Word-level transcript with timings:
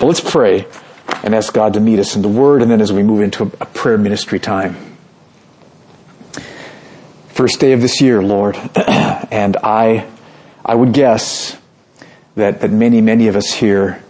But 0.00 0.06
let's 0.06 0.20
pray 0.20 0.66
and 1.22 1.34
ask 1.34 1.52
God 1.52 1.74
to 1.74 1.80
meet 1.80 1.98
us 1.98 2.16
in 2.16 2.22
the 2.22 2.28
Word, 2.28 2.62
and 2.62 2.70
then 2.70 2.80
as 2.80 2.90
we 2.90 3.02
move 3.02 3.20
into 3.20 3.42
a 3.42 3.66
prayer 3.66 3.98
ministry 3.98 4.40
time. 4.40 4.74
First 7.28 7.60
day 7.60 7.72
of 7.72 7.82
this 7.82 8.00
year, 8.00 8.22
Lord, 8.22 8.56
and 8.76 9.58
I, 9.58 10.08
I 10.64 10.74
would 10.74 10.94
guess 10.94 11.58
that, 12.36 12.62
that 12.62 12.70
many, 12.70 13.02
many 13.02 13.28
of 13.28 13.36
us 13.36 13.52
here, 13.52 14.02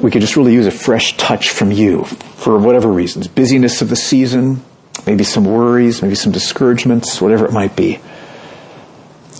we 0.00 0.10
could 0.10 0.22
just 0.22 0.36
really 0.36 0.54
use 0.54 0.66
a 0.66 0.70
fresh 0.70 1.18
touch 1.18 1.50
from 1.50 1.70
you 1.70 2.04
for 2.04 2.58
whatever 2.58 2.88
reasons. 2.88 3.28
Busyness 3.28 3.82
of 3.82 3.90
the 3.90 3.96
season, 3.96 4.64
maybe 5.06 5.22
some 5.22 5.44
worries, 5.44 6.00
maybe 6.00 6.14
some 6.14 6.32
discouragements, 6.32 7.20
whatever 7.20 7.44
it 7.44 7.52
might 7.52 7.76
be. 7.76 8.00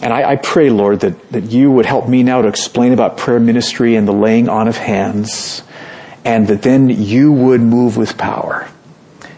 And 0.03 0.12
I, 0.12 0.30
I, 0.30 0.37
pray, 0.37 0.71
Lord, 0.71 1.01
that, 1.01 1.30
that 1.33 1.45
you 1.45 1.71
would 1.71 1.87
help 1.87 2.09
me 2.09 2.23
now 2.23 2.43
to 2.43 2.48
explain 2.48 2.93
about 2.93 3.19
prayer 3.19 3.41
ministry 3.41 3.97
and 3.97 4.07
the 4.07 4.12
laying 4.12 4.48
on 4.48 4.69
of 4.69 4.77
hands, 4.77 5.62
and 6.25 6.47
that 6.48 6.62
then 6.62 6.89
you 6.89 7.33
would 7.33 7.61
move 7.61 7.97
with 7.97 8.16
power 8.16 8.69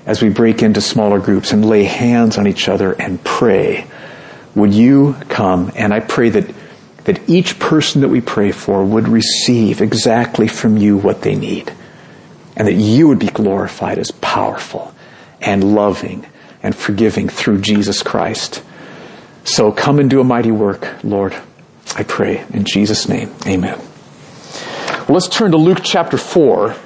as 0.05 0.23
we 0.23 0.29
break 0.29 0.63
into 0.63 0.81
smaller 0.81 1.19
groups 1.19 1.53
and 1.53 1.65
lay 1.65 1.85
hands 1.85 2.37
on 2.37 2.47
each 2.47 2.69
other 2.69 2.93
and 2.93 3.23
pray. 3.25 3.87
Would 4.55 4.75
you 4.75 5.17
come? 5.29 5.73
And 5.77 5.95
I 5.95 6.01
pray 6.01 6.31
that, 6.31 6.55
that 7.05 7.29
each 7.29 7.59
person 7.59 8.01
that 8.03 8.09
we 8.09 8.21
pray 8.21 8.53
for 8.53 8.85
would 8.85 9.09
receive 9.09 9.81
exactly 9.81 10.49
from 10.49 10.77
you 10.77 10.99
what 10.99 11.23
they 11.23 11.37
need. 11.37 11.73
And 12.57 12.67
that 12.67 12.75
you 12.75 13.09
would 13.09 13.19
be 13.19 13.29
glorified 13.29 13.99
as 13.99 14.11
powerful 14.11 14.93
and 15.41 15.75
loving 15.75 16.27
and 16.63 16.75
forgiving 16.75 17.29
through 17.29 17.61
Jesus 17.61 18.03
Christ. 18.03 18.63
So 19.45 19.73
come 19.73 19.99
and 19.99 20.09
do 20.09 20.21
a 20.21 20.25
mighty 20.25 20.51
work, 20.51 21.03
Lord. 21.03 21.35
I 21.97 22.05
pray 22.05 22.45
in 22.53 22.65
Jesus' 22.65 23.09
name. 23.09 23.35
Amen. 23.47 23.79
Well, 23.79 25.15
let's 25.15 25.29
turn 25.29 25.51
to 25.53 25.57
Luke 25.57 25.81
chapter 25.83 26.17
4. 26.17 26.77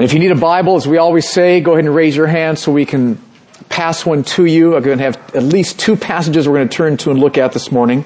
And 0.00 0.06
if 0.06 0.14
you 0.14 0.18
need 0.18 0.30
a 0.30 0.36
Bible, 0.36 0.76
as 0.76 0.88
we 0.88 0.96
always 0.96 1.28
say, 1.28 1.60
go 1.60 1.72
ahead 1.72 1.84
and 1.84 1.94
raise 1.94 2.16
your 2.16 2.26
hand 2.26 2.58
so 2.58 2.72
we 2.72 2.86
can 2.86 3.20
pass 3.68 4.06
one 4.06 4.24
to 4.24 4.46
you. 4.46 4.74
I'm 4.74 4.82
going 4.82 4.98
to 4.98 5.04
have 5.04 5.16
at 5.34 5.42
least 5.42 5.78
two 5.78 5.96
passages 5.96 6.48
we're 6.48 6.56
going 6.56 6.68
to 6.68 6.74
turn 6.74 6.96
to 6.98 7.10
and 7.10 7.20
look 7.20 7.36
at 7.36 7.52
this 7.52 7.70
morning. 7.70 8.04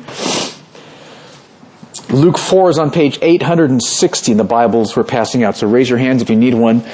Luke 2.11 2.39
4 2.39 2.71
is 2.71 2.79
on 2.79 2.91
page 2.91 3.19
860 3.23 4.33
in 4.33 4.39
the 4.39 4.45
Bibles 4.45 4.97
we're 4.97 5.05
passing 5.05 5.43
out, 5.43 5.57
so 5.57 5.67
raise 5.67 5.89
your 5.89 5.99
hands 5.99 6.23
if 6.23 6.31
you 6.31 6.37
need 6.37 6.55
one. 6.55 6.85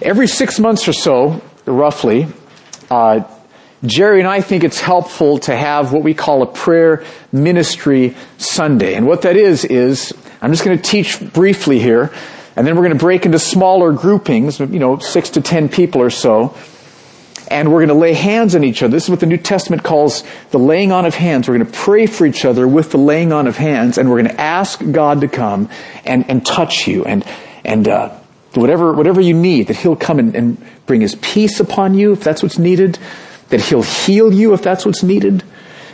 Every 0.00 0.26
six 0.26 0.60
months 0.60 0.88
or 0.88 0.92
so, 0.92 1.42
roughly, 1.66 2.26
uh, 2.90 3.24
Jerry 3.86 4.20
and 4.20 4.28
I 4.28 4.40
think 4.40 4.64
it's 4.64 4.80
helpful 4.80 5.38
to 5.40 5.54
have 5.54 5.92
what 5.92 6.02
we 6.02 6.14
call 6.14 6.42
a 6.42 6.46
prayer 6.46 7.04
ministry 7.32 8.16
Sunday. 8.38 8.94
And 8.94 9.06
what 9.06 9.22
that 9.22 9.36
is, 9.36 9.64
is, 9.64 10.14
I'm 10.40 10.50
just 10.52 10.64
going 10.64 10.78
to 10.78 10.82
teach 10.82 11.20
briefly 11.32 11.78
here, 11.78 12.12
and 12.56 12.66
then 12.66 12.76
we're 12.76 12.82
going 12.82 12.96
to 12.96 13.04
break 13.04 13.26
into 13.26 13.38
smaller 13.38 13.92
groupings, 13.92 14.58
you 14.60 14.78
know, 14.78 14.98
six 14.98 15.30
to 15.30 15.42
ten 15.42 15.68
people 15.68 16.00
or 16.00 16.10
so, 16.10 16.56
and 17.50 17.70
we're 17.70 17.80
going 17.80 17.88
to 17.88 17.94
lay 17.94 18.14
hands 18.14 18.54
on 18.54 18.64
each 18.64 18.82
other. 18.82 18.92
This 18.92 19.04
is 19.04 19.10
what 19.10 19.20
the 19.20 19.26
New 19.26 19.36
Testament 19.36 19.82
calls 19.82 20.24
the 20.50 20.58
laying 20.58 20.90
on 20.90 21.04
of 21.04 21.14
hands. 21.14 21.46
We're 21.46 21.58
going 21.58 21.70
to 21.70 21.78
pray 21.78 22.06
for 22.06 22.24
each 22.24 22.44
other 22.46 22.66
with 22.66 22.90
the 22.90 22.98
laying 22.98 23.32
on 23.32 23.46
of 23.46 23.56
hands, 23.56 23.98
and 23.98 24.08
we're 24.08 24.22
going 24.22 24.34
to 24.34 24.40
ask 24.40 24.80
God 24.92 25.20
to 25.20 25.28
come 25.28 25.68
and, 26.04 26.28
and 26.30 26.44
touch 26.44 26.86
you 26.86 27.04
and, 27.04 27.24
and, 27.64 27.86
uh, 27.86 28.16
whatever, 28.54 28.94
whatever 28.94 29.20
you 29.20 29.34
need, 29.34 29.66
that 29.66 29.76
He'll 29.76 29.96
come 29.96 30.18
and, 30.18 30.34
and 30.34 30.66
bring 30.86 31.02
His 31.02 31.16
peace 31.16 31.60
upon 31.60 31.94
you 31.94 32.12
if 32.12 32.24
that's 32.24 32.42
what's 32.42 32.58
needed 32.58 32.98
that 33.54 33.60
He'll 33.60 33.82
heal 33.82 34.32
you 34.32 34.52
if 34.52 34.62
that's 34.62 34.84
what's 34.84 35.04
needed, 35.04 35.44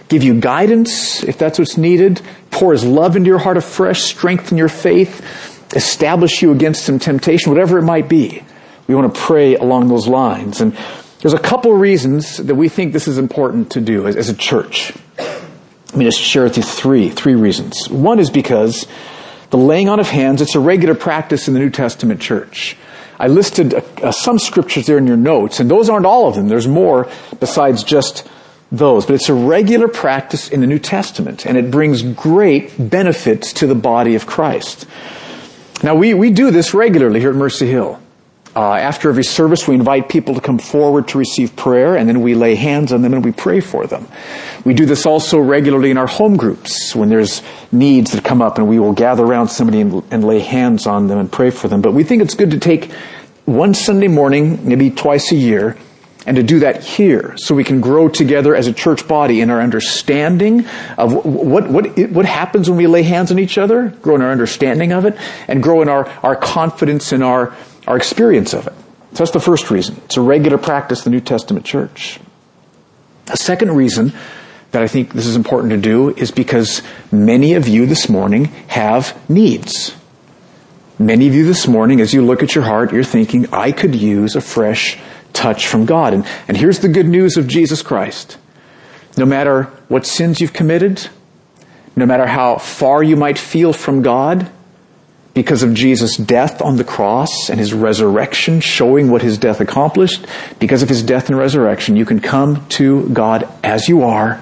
give 0.09 0.23
you 0.23 0.41
guidance 0.41 1.23
if 1.23 1.37
that's 1.37 1.59
what's 1.59 1.77
needed, 1.77 2.23
pour 2.51 2.73
His 2.73 2.85
love 2.85 3.17
into 3.17 3.29
your 3.29 3.39
heart 3.39 3.59
afresh, 3.59 4.01
strengthen 4.01 4.57
your 4.57 4.71
faith, 4.71 5.21
establish 5.77 6.41
you 6.41 6.53
against 6.53 6.87
some 6.87 6.99
temptation, 6.99 7.53
whatever 7.53 7.79
it 7.79 7.83
might 7.83 8.09
be. 8.09 8.43
We 8.89 8.95
want 8.95 9.15
to 9.15 9.21
pray 9.21 9.57
along 9.57 9.89
those 9.89 10.09
lines. 10.09 10.63
And 10.63 10.75
there's 11.19 11.35
a 11.35 11.39
couple 11.39 11.75
reasons 11.75 12.39
that 12.39 12.55
we 12.55 12.71
think 12.71 12.95
this 12.95 13.07
is 13.07 13.19
important 13.19 13.73
to 13.73 13.83
do 13.83 14.07
as, 14.07 14.17
as 14.17 14.31
a 14.31 14.35
church. 14.35 14.95
Let 15.19 15.97
me 15.97 16.07
just 16.07 16.19
share 16.19 16.45
with 16.45 16.57
you 16.57 16.63
three, 16.63 17.11
three 17.11 17.35
reasons. 17.35 17.91
One 17.91 18.21
is 18.21 18.31
because 18.31 18.87
the 19.51 19.59
laying 19.59 19.89
on 19.89 20.01
of 20.01 20.09
hands, 20.09 20.41
it's 20.41 20.55
a 20.55 20.61
regular 20.61 20.95
practice 20.95 21.49
in 21.49 21.55
the 21.55 21.61
New 21.61 21.71
Testament 21.71 22.21
church. 22.21 22.77
I 23.19 23.27
listed 23.27 23.75
uh, 23.75 24.13
some 24.13 24.39
scriptures 24.39 24.87
there 24.87 24.97
in 24.97 25.07
your 25.07 25.17
notes, 25.17 25.61
and 25.61 25.71
those 25.71 25.91
aren't 25.91 26.07
all 26.07 26.27
of 26.27 26.37
them. 26.37 26.49
There's 26.49 26.69
more 26.69 27.11
besides 27.39 27.85
just 27.85 28.27
those. 28.73 29.05
But 29.05 29.17
it's 29.17 29.29
a 29.29 29.35
regular 29.35 29.89
practice 29.89 30.49
in 30.49 30.61
the 30.61 30.67
New 30.67 30.79
Testament, 30.79 31.45
and 31.45 31.59
it 31.59 31.71
brings 31.71 32.03
great 32.03 32.73
benefits 32.79 33.53
to 33.55 33.67
the 33.67 33.75
body 33.75 34.15
of 34.15 34.27
Christ. 34.27 34.87
Now, 35.83 35.95
we, 35.95 36.15
we 36.15 36.31
do 36.31 36.51
this 36.51 36.73
regularly 36.73 37.21
here 37.21 37.31
at 37.31 37.37
Mercy 37.37 37.67
Hill. 37.67 38.01
Uh, 38.61 38.75
after 38.75 39.09
every 39.09 39.25
service, 39.25 39.67
we 39.67 39.75
invite 39.75 40.11
people 40.11 40.35
to 40.35 40.41
come 40.43 40.59
forward 40.59 41.09
to 41.09 41.17
receive 41.17 41.57
prayer, 41.57 41.97
and 41.97 42.07
then 42.07 42.21
we 42.21 42.35
lay 42.35 42.55
hands 42.55 42.93
on 42.93 43.01
them 43.01 43.15
and 43.15 43.25
we 43.25 43.33
pray 43.33 43.59
for 43.59 43.87
them. 43.87 44.07
We 44.67 44.75
do 44.75 44.85
this 44.85 45.07
also 45.07 45.39
regularly 45.39 45.91
in 45.91 45.97
our 45.97 46.07
home 46.07 46.37
groups 46.37 46.95
when 46.95 47.09
there's 47.09 47.41
needs 47.73 48.13
that 48.13 48.23
come 48.23 48.43
up, 48.43 48.59
and 48.59 48.69
we 48.69 48.79
will 48.79 48.93
gather 48.93 49.25
around 49.25 49.49
somebody 49.49 49.81
and, 49.81 50.03
and 50.11 50.23
lay 50.23 50.41
hands 50.41 50.87
on 50.87 51.07
them 51.07 51.17
and 51.17 51.33
pray 51.33 51.49
for 51.49 51.69
them. 51.69 51.81
But 51.81 51.95
we 51.95 52.05
think 52.05 52.21
it's 52.21 52.35
good 52.35 52.51
to 52.51 52.59
take 52.59 52.93
one 53.47 53.73
Sunday 53.73 54.09
morning, 54.09 54.69
maybe 54.69 54.91
twice 54.91 55.33
a 55.33 55.37
year, 55.37 55.79
and 56.27 56.37
to 56.37 56.43
do 56.43 56.59
that 56.59 56.85
here 56.85 57.35
so 57.39 57.55
we 57.55 57.65
can 57.65 57.81
grow 57.81 58.11
together 58.11 58.55
as 58.55 58.67
a 58.67 58.75
church 58.75 59.09
body 59.09 59.41
in 59.41 59.49
our 59.49 59.63
understanding 59.63 60.67
of 60.99 61.25
what, 61.25 61.71
what, 61.71 61.99
what 62.11 62.27
happens 62.27 62.69
when 62.69 62.77
we 62.77 62.87
lay 62.87 63.05
hands 63.05 63.31
on 63.31 63.39
each 63.39 63.57
other, 63.57 63.89
grow 64.03 64.17
in 64.17 64.21
our 64.21 64.31
understanding 64.31 64.93
of 64.93 65.07
it, 65.07 65.17
and 65.49 65.63
grow 65.63 65.81
in 65.81 65.89
our, 65.89 66.07
our 66.23 66.37
confidence 66.37 67.15
in 67.15 67.23
our 67.23 67.57
our 67.87 67.97
experience 67.97 68.53
of 68.55 68.67
it. 68.67 68.75
So 69.13 69.19
that's 69.19 69.31
the 69.33 69.41
first 69.41 69.71
reason. 69.71 70.01
It's 70.05 70.17
a 70.17 70.21
regular 70.21 70.59
practice 70.59 71.03
the 71.03 71.11
New 71.11 71.21
Testament 71.21 71.67
church. 71.67 72.21
A 73.29 73.37
second 73.37 73.73
reason 73.73 74.13
that 74.71 74.83
I 74.83 74.87
think 74.87 75.13
this 75.13 75.27
is 75.27 75.37
important 75.37 75.71
to 75.71 75.77
do 75.77 76.11
is 76.11 76.31
because 76.31 76.83
many 77.11 77.55
of 77.55 77.67
you 77.67 77.87
this 77.87 78.09
morning 78.09 78.47
have 78.69 79.19
needs. 79.29 79.97
Many 80.99 81.27
of 81.29 81.35
you 81.35 81.45
this 81.45 81.67
morning, 81.67 82.01
as 82.01 82.13
you 82.13 82.25
look 82.25 82.43
at 82.43 82.55
your 82.55 82.65
heart, 82.65 82.93
you're 82.93 83.03
thinking, 83.03 83.53
I 83.53 83.73
could 83.73 83.95
use 83.95 84.37
a 84.37 84.41
fresh 84.41 84.99
touch 85.33 85.67
from 85.67 85.87
God. 85.87 86.13
And, 86.13 86.27
and 86.47 86.57
here's 86.57 86.81
the 86.81 86.89
good 86.89 87.09
news 87.09 87.37
of 87.37 87.49
Jesus 87.49 87.83
Christ. 87.83 88.37
No 89.17 89.25
matter 89.25 89.65
what 89.89 90.07
sins 90.07 90.41
you've 90.41 90.53
committed, 90.53 91.09
no 91.97 92.07
matter 92.07 92.27
how 92.27 92.59
far 92.59 93.03
you 93.03 93.17
might 93.17 93.39
feel 93.39 93.73
from 93.73 94.03
God, 94.03 94.51
because 95.41 95.63
of 95.63 95.73
Jesus' 95.73 96.19
death 96.19 96.61
on 96.61 96.77
the 96.77 96.85
cross 96.85 97.49
and 97.49 97.59
his 97.59 97.73
resurrection, 97.73 98.61
showing 98.61 99.11
what 99.11 99.23
his 99.23 99.39
death 99.39 99.59
accomplished, 99.63 100.27
because 100.59 100.83
of 100.83 100.91
his 100.91 101.03
death 101.03 101.31
and 101.31 101.39
resurrection, 101.39 101.97
you 101.97 102.05
can 102.05 102.21
come 102.21 102.67
to 102.69 103.09
God 103.09 103.49
as 103.65 103.89
you 103.89 104.03
are, 104.03 104.39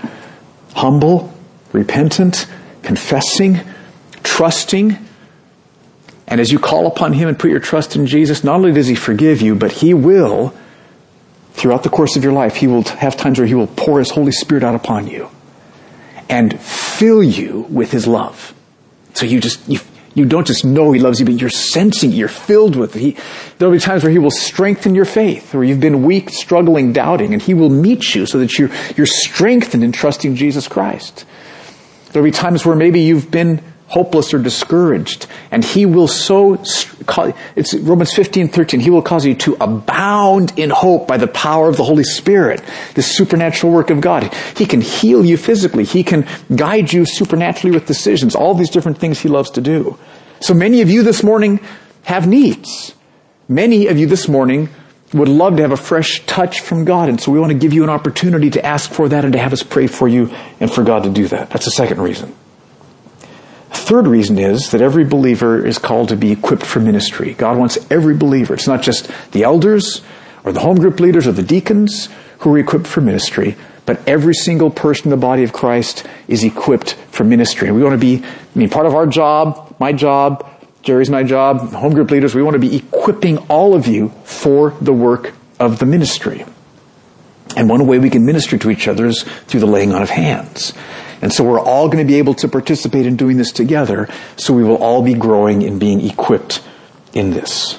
humble, 0.74 1.32
repentant, 1.72 2.48
confessing, 2.82 3.60
trusting, 4.24 4.98
and 6.26 6.40
as 6.40 6.50
you 6.50 6.58
call 6.58 6.88
upon 6.88 7.12
him 7.12 7.28
and 7.28 7.38
put 7.38 7.52
your 7.52 7.60
trust 7.60 7.94
in 7.94 8.08
Jesus, 8.08 8.42
not 8.42 8.56
only 8.56 8.72
does 8.72 8.88
he 8.88 8.96
forgive 8.96 9.40
you, 9.40 9.54
but 9.54 9.70
he 9.70 9.94
will, 9.94 10.52
throughout 11.52 11.84
the 11.84 11.90
course 11.90 12.16
of 12.16 12.24
your 12.24 12.32
life, 12.32 12.56
he 12.56 12.66
will 12.66 12.82
have 12.82 13.16
times 13.16 13.38
where 13.38 13.46
he 13.46 13.54
will 13.54 13.68
pour 13.68 14.00
his 14.00 14.10
Holy 14.10 14.32
Spirit 14.32 14.64
out 14.64 14.74
upon 14.74 15.06
you 15.06 15.30
and 16.28 16.60
fill 16.60 17.22
you 17.22 17.66
with 17.70 17.92
his 17.92 18.08
love. 18.08 18.52
So 19.14 19.26
you 19.26 19.40
just, 19.40 19.68
you, 19.68 19.78
you 20.14 20.24
don't 20.24 20.46
just 20.46 20.64
know 20.64 20.92
He 20.92 21.00
loves 21.00 21.20
you, 21.20 21.26
but 21.26 21.40
you're 21.40 21.50
sensing, 21.50 22.10
you're 22.10 22.28
filled 22.28 22.76
with 22.76 22.96
it. 22.96 23.00
He, 23.00 23.16
there'll 23.58 23.72
be 23.72 23.78
times 23.78 24.02
where 24.02 24.12
He 24.12 24.18
will 24.18 24.30
strengthen 24.30 24.94
your 24.94 25.04
faith, 25.04 25.54
where 25.54 25.64
you've 25.64 25.80
been 25.80 26.02
weak, 26.02 26.30
struggling, 26.30 26.92
doubting, 26.92 27.32
and 27.32 27.42
He 27.42 27.54
will 27.54 27.70
meet 27.70 28.14
you 28.14 28.26
so 28.26 28.38
that 28.38 28.58
you're, 28.58 28.70
you're 28.96 29.06
strengthened 29.06 29.84
in 29.84 29.92
trusting 29.92 30.34
Jesus 30.34 30.68
Christ. 30.68 31.24
There'll 32.12 32.24
be 32.24 32.32
times 32.32 32.64
where 32.64 32.76
maybe 32.76 33.00
you've 33.00 33.30
been 33.30 33.62
hopeless 33.88 34.32
or 34.32 34.38
discouraged. 34.38 35.26
And 35.50 35.64
he 35.64 35.86
will 35.86 36.08
so, 36.08 36.54
it's 36.54 37.74
Romans 37.74 38.12
15, 38.12 38.48
13, 38.48 38.80
he 38.80 38.90
will 38.90 39.02
cause 39.02 39.26
you 39.26 39.34
to 39.36 39.56
abound 39.60 40.52
in 40.58 40.70
hope 40.70 41.08
by 41.08 41.16
the 41.16 41.26
power 41.26 41.68
of 41.68 41.76
the 41.76 41.84
Holy 41.84 42.04
Spirit, 42.04 42.62
the 42.94 43.02
supernatural 43.02 43.72
work 43.72 43.90
of 43.90 44.00
God. 44.00 44.32
He 44.56 44.66
can 44.66 44.80
heal 44.80 45.24
you 45.24 45.36
physically. 45.36 45.84
He 45.84 46.04
can 46.04 46.26
guide 46.54 46.92
you 46.92 47.04
supernaturally 47.04 47.74
with 47.74 47.86
decisions, 47.86 48.34
all 48.34 48.54
these 48.54 48.70
different 48.70 48.98
things 48.98 49.20
he 49.20 49.28
loves 49.28 49.50
to 49.52 49.60
do. 49.60 49.98
So 50.40 50.54
many 50.54 50.82
of 50.82 50.90
you 50.90 51.02
this 51.02 51.22
morning 51.22 51.60
have 52.04 52.26
needs. 52.28 52.94
Many 53.48 53.86
of 53.86 53.98
you 53.98 54.06
this 54.06 54.28
morning 54.28 54.68
would 55.14 55.28
love 55.28 55.56
to 55.56 55.62
have 55.62 55.72
a 55.72 55.76
fresh 55.76 56.24
touch 56.26 56.60
from 56.60 56.84
God. 56.84 57.08
And 57.08 57.18
so 57.18 57.32
we 57.32 57.40
want 57.40 57.52
to 57.52 57.58
give 57.58 57.72
you 57.72 57.82
an 57.82 57.90
opportunity 57.90 58.50
to 58.50 58.64
ask 58.64 58.90
for 58.90 59.08
that 59.08 59.24
and 59.24 59.32
to 59.32 59.38
have 59.38 59.54
us 59.54 59.62
pray 59.62 59.86
for 59.86 60.06
you 60.06 60.30
and 60.60 60.70
for 60.70 60.84
God 60.84 61.04
to 61.04 61.10
do 61.10 61.26
that. 61.28 61.48
That's 61.48 61.64
the 61.64 61.70
second 61.70 62.02
reason. 62.02 62.34
Third 63.78 64.06
reason 64.06 64.38
is 64.38 64.70
that 64.72 64.82
every 64.82 65.04
believer 65.04 65.64
is 65.64 65.78
called 65.78 66.10
to 66.10 66.16
be 66.16 66.32
equipped 66.32 66.64
for 66.64 66.80
ministry. 66.80 67.34
God 67.34 67.56
wants 67.56 67.78
every 67.90 68.14
believer. 68.14 68.52
It's 68.52 68.66
not 68.66 68.82
just 68.82 69.10
the 69.32 69.44
elders 69.44 70.02
or 70.44 70.52
the 70.52 70.60
home 70.60 70.76
group 70.76 71.00
leaders 71.00 71.26
or 71.26 71.32
the 71.32 71.42
deacons 71.42 72.08
who 72.40 72.54
are 72.54 72.58
equipped 72.58 72.86
for 72.86 73.00
ministry, 73.00 73.56
but 73.86 74.06
every 74.06 74.34
single 74.34 74.70
person 74.70 75.04
in 75.04 75.10
the 75.10 75.16
body 75.16 75.42
of 75.42 75.52
Christ 75.52 76.06
is 76.26 76.44
equipped 76.44 76.94
for 77.10 77.24
ministry. 77.24 77.70
We 77.70 77.82
want 77.82 77.94
to 77.94 77.98
be, 77.98 78.22
I 78.24 78.58
mean, 78.58 78.68
part 78.68 78.84
of 78.84 78.94
our 78.94 79.06
job, 79.06 79.74
my 79.78 79.92
job, 79.92 80.46
Jerry's 80.82 81.10
my 81.10 81.22
job, 81.22 81.72
home 81.72 81.94
group 81.94 82.10
leaders, 82.10 82.34
we 82.34 82.42
want 82.42 82.54
to 82.54 82.60
be 82.60 82.76
equipping 82.76 83.38
all 83.48 83.74
of 83.74 83.86
you 83.86 84.10
for 84.24 84.70
the 84.80 84.92
work 84.92 85.32
of 85.58 85.78
the 85.78 85.86
ministry. 85.86 86.44
And 87.56 87.68
one 87.68 87.86
way 87.86 87.98
we 87.98 88.10
can 88.10 88.26
minister 88.26 88.58
to 88.58 88.70
each 88.70 88.86
other 88.86 89.06
is 89.06 89.22
through 89.22 89.60
the 89.60 89.66
laying 89.66 89.94
on 89.94 90.02
of 90.02 90.10
hands. 90.10 90.74
And 91.20 91.32
so 91.32 91.42
we're 91.42 91.60
all 91.60 91.88
going 91.88 92.06
to 92.06 92.10
be 92.10 92.18
able 92.18 92.34
to 92.34 92.48
participate 92.48 93.06
in 93.06 93.16
doing 93.16 93.36
this 93.36 93.52
together, 93.52 94.08
so 94.36 94.54
we 94.54 94.62
will 94.62 94.76
all 94.76 95.02
be 95.02 95.14
growing 95.14 95.64
and 95.64 95.80
being 95.80 96.00
equipped 96.00 96.62
in 97.12 97.30
this. 97.30 97.78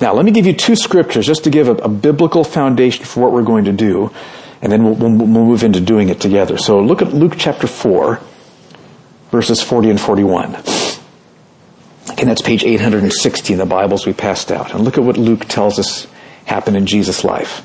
Now, 0.00 0.14
let 0.14 0.24
me 0.24 0.30
give 0.30 0.46
you 0.46 0.52
two 0.52 0.76
scriptures 0.76 1.26
just 1.26 1.44
to 1.44 1.50
give 1.50 1.68
a, 1.68 1.74
a 1.74 1.88
biblical 1.88 2.44
foundation 2.44 3.04
for 3.04 3.20
what 3.20 3.32
we're 3.32 3.42
going 3.42 3.64
to 3.64 3.72
do, 3.72 4.12
and 4.62 4.70
then 4.70 4.84
we'll, 4.84 4.94
we'll, 4.94 5.10
we'll 5.10 5.26
move 5.26 5.64
into 5.64 5.80
doing 5.80 6.08
it 6.08 6.20
together. 6.20 6.56
So 6.56 6.78
look 6.78 7.02
at 7.02 7.12
Luke 7.12 7.34
chapter 7.36 7.66
4, 7.66 8.20
verses 9.30 9.60
40 9.60 9.90
and 9.90 10.00
41. 10.00 10.54
Again, 12.10 12.26
that's 12.28 12.42
page 12.42 12.64
860 12.64 13.52
in 13.52 13.58
the 13.58 13.66
Bibles 13.66 14.06
we 14.06 14.12
passed 14.12 14.52
out. 14.52 14.72
And 14.72 14.84
look 14.84 14.98
at 14.98 15.04
what 15.04 15.16
Luke 15.16 15.46
tells 15.46 15.78
us 15.78 16.06
happened 16.46 16.76
in 16.76 16.86
Jesus' 16.86 17.24
life. 17.24 17.64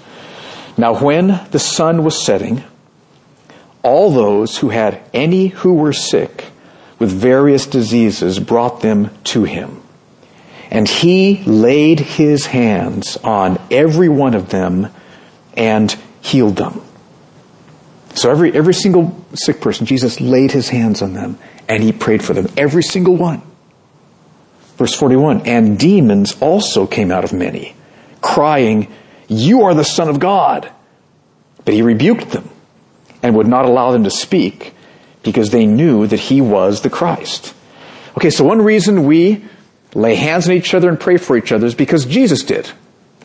Now, 0.77 0.99
when 0.99 1.39
the 1.51 1.59
sun 1.59 2.03
was 2.03 2.19
setting, 2.23 2.63
all 3.83 4.11
those 4.11 4.57
who 4.57 4.69
had 4.69 5.01
any 5.13 5.47
who 5.47 5.73
were 5.73 5.93
sick 5.93 6.45
with 6.99 7.11
various 7.11 7.67
diseases 7.67 8.39
brought 8.39 8.81
them 8.81 9.11
to 9.25 9.43
him. 9.43 9.81
And 10.71 10.87
he 10.87 11.43
laid 11.43 11.99
his 11.99 12.47
hands 12.47 13.17
on 13.17 13.59
every 13.69 14.09
one 14.09 14.33
of 14.33 14.49
them 14.49 14.87
and 15.55 15.95
healed 16.21 16.55
them. 16.55 16.81
So 18.15 18.31
every, 18.31 18.53
every 18.53 18.73
single 18.73 19.23
sick 19.33 19.59
person, 19.59 19.85
Jesus 19.85 20.21
laid 20.21 20.51
his 20.51 20.69
hands 20.69 21.01
on 21.01 21.13
them 21.13 21.37
and 21.67 21.83
he 21.83 21.91
prayed 21.91 22.23
for 22.23 22.33
them. 22.33 22.47
Every 22.55 22.83
single 22.83 23.17
one. 23.17 23.41
Verse 24.77 24.95
41, 24.95 25.45
and 25.45 25.77
demons 25.77 26.35
also 26.41 26.87
came 26.87 27.11
out 27.11 27.23
of 27.23 27.31
many, 27.31 27.75
crying, 28.21 28.91
You 29.27 29.63
are 29.63 29.75
the 29.75 29.83
Son 29.83 30.09
of 30.09 30.19
God. 30.19 30.71
But 31.63 31.75
he 31.75 31.83
rebuked 31.83 32.31
them 32.31 32.49
and 33.23 33.35
would 33.35 33.47
not 33.47 33.65
allow 33.65 33.91
them 33.91 34.03
to 34.03 34.11
speak 34.11 34.73
because 35.23 35.49
they 35.49 35.65
knew 35.65 36.05
that 36.05 36.19
he 36.19 36.41
was 36.41 36.81
the 36.81 36.89
Christ. 36.89 37.55
Okay, 38.17 38.29
so 38.29 38.43
one 38.43 38.61
reason 38.61 39.05
we 39.05 39.43
lay 39.95 40.15
hands 40.15 40.47
on 40.47 40.53
each 40.53 40.73
other 40.73 40.89
and 40.89 40.99
pray 40.99 41.17
for 41.17 41.37
each 41.37 41.51
other 41.51 41.65
is 41.65 41.73
because 41.73 42.05
Jesus 42.05 42.43
did. 42.43 42.69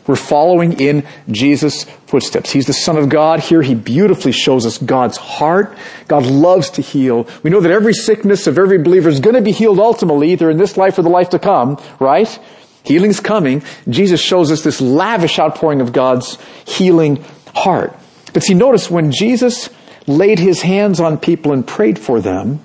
We're 0.07 0.15
following 0.15 0.79
in 0.79 1.05
Jesus' 1.29 1.83
footsteps. 1.83 2.51
He's 2.51 2.65
the 2.65 2.73
Son 2.73 2.97
of 2.97 3.09
God. 3.09 3.41
Here 3.41 3.61
he 3.61 3.75
beautifully 3.75 4.31
shows 4.31 4.65
us 4.65 4.79
God's 4.79 5.17
heart. 5.17 5.77
God 6.07 6.25
loves 6.25 6.71
to 6.71 6.81
heal. 6.81 7.27
We 7.43 7.51
know 7.51 7.59
that 7.59 7.71
every 7.71 7.93
sickness 7.93 8.47
of 8.47 8.57
every 8.57 8.79
believer 8.79 9.09
is 9.09 9.19
going 9.19 9.35
to 9.35 9.41
be 9.41 9.51
healed 9.51 9.77
ultimately, 9.77 10.31
either 10.31 10.49
in 10.49 10.57
this 10.57 10.77
life 10.77 10.97
or 10.97 11.03
the 11.03 11.09
life 11.09 11.29
to 11.29 11.37
come, 11.37 11.79
right? 11.99 12.39
Healing's 12.83 13.19
coming. 13.19 13.61
Jesus 13.87 14.19
shows 14.19 14.51
us 14.51 14.63
this 14.63 14.81
lavish 14.81 15.37
outpouring 15.37 15.81
of 15.81 15.93
God's 15.93 16.39
healing 16.65 17.23
heart. 17.53 17.95
But 18.33 18.41
see, 18.41 18.55
notice 18.55 18.89
when 18.89 19.11
Jesus 19.11 19.69
laid 20.09 20.39
his 20.39 20.61
hands 20.61 20.99
on 20.99 21.17
people 21.17 21.53
and 21.53 21.65
prayed 21.65 21.99
for 21.99 22.19
them, 22.19 22.59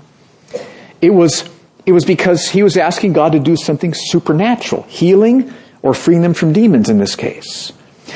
it 1.00 1.10
was, 1.10 1.48
it 1.84 1.92
was 1.92 2.04
because 2.04 2.48
he 2.48 2.62
was 2.62 2.76
asking 2.76 3.12
God 3.12 3.32
to 3.32 3.38
do 3.38 3.56
something 3.56 3.92
supernatural, 3.94 4.82
healing 4.84 5.52
or 5.82 5.92
freeing 5.92 6.22
them 6.22 6.34
from 6.34 6.52
demons 6.52 6.88
in 6.88 6.98
this 6.98 7.14
case. 7.14 7.72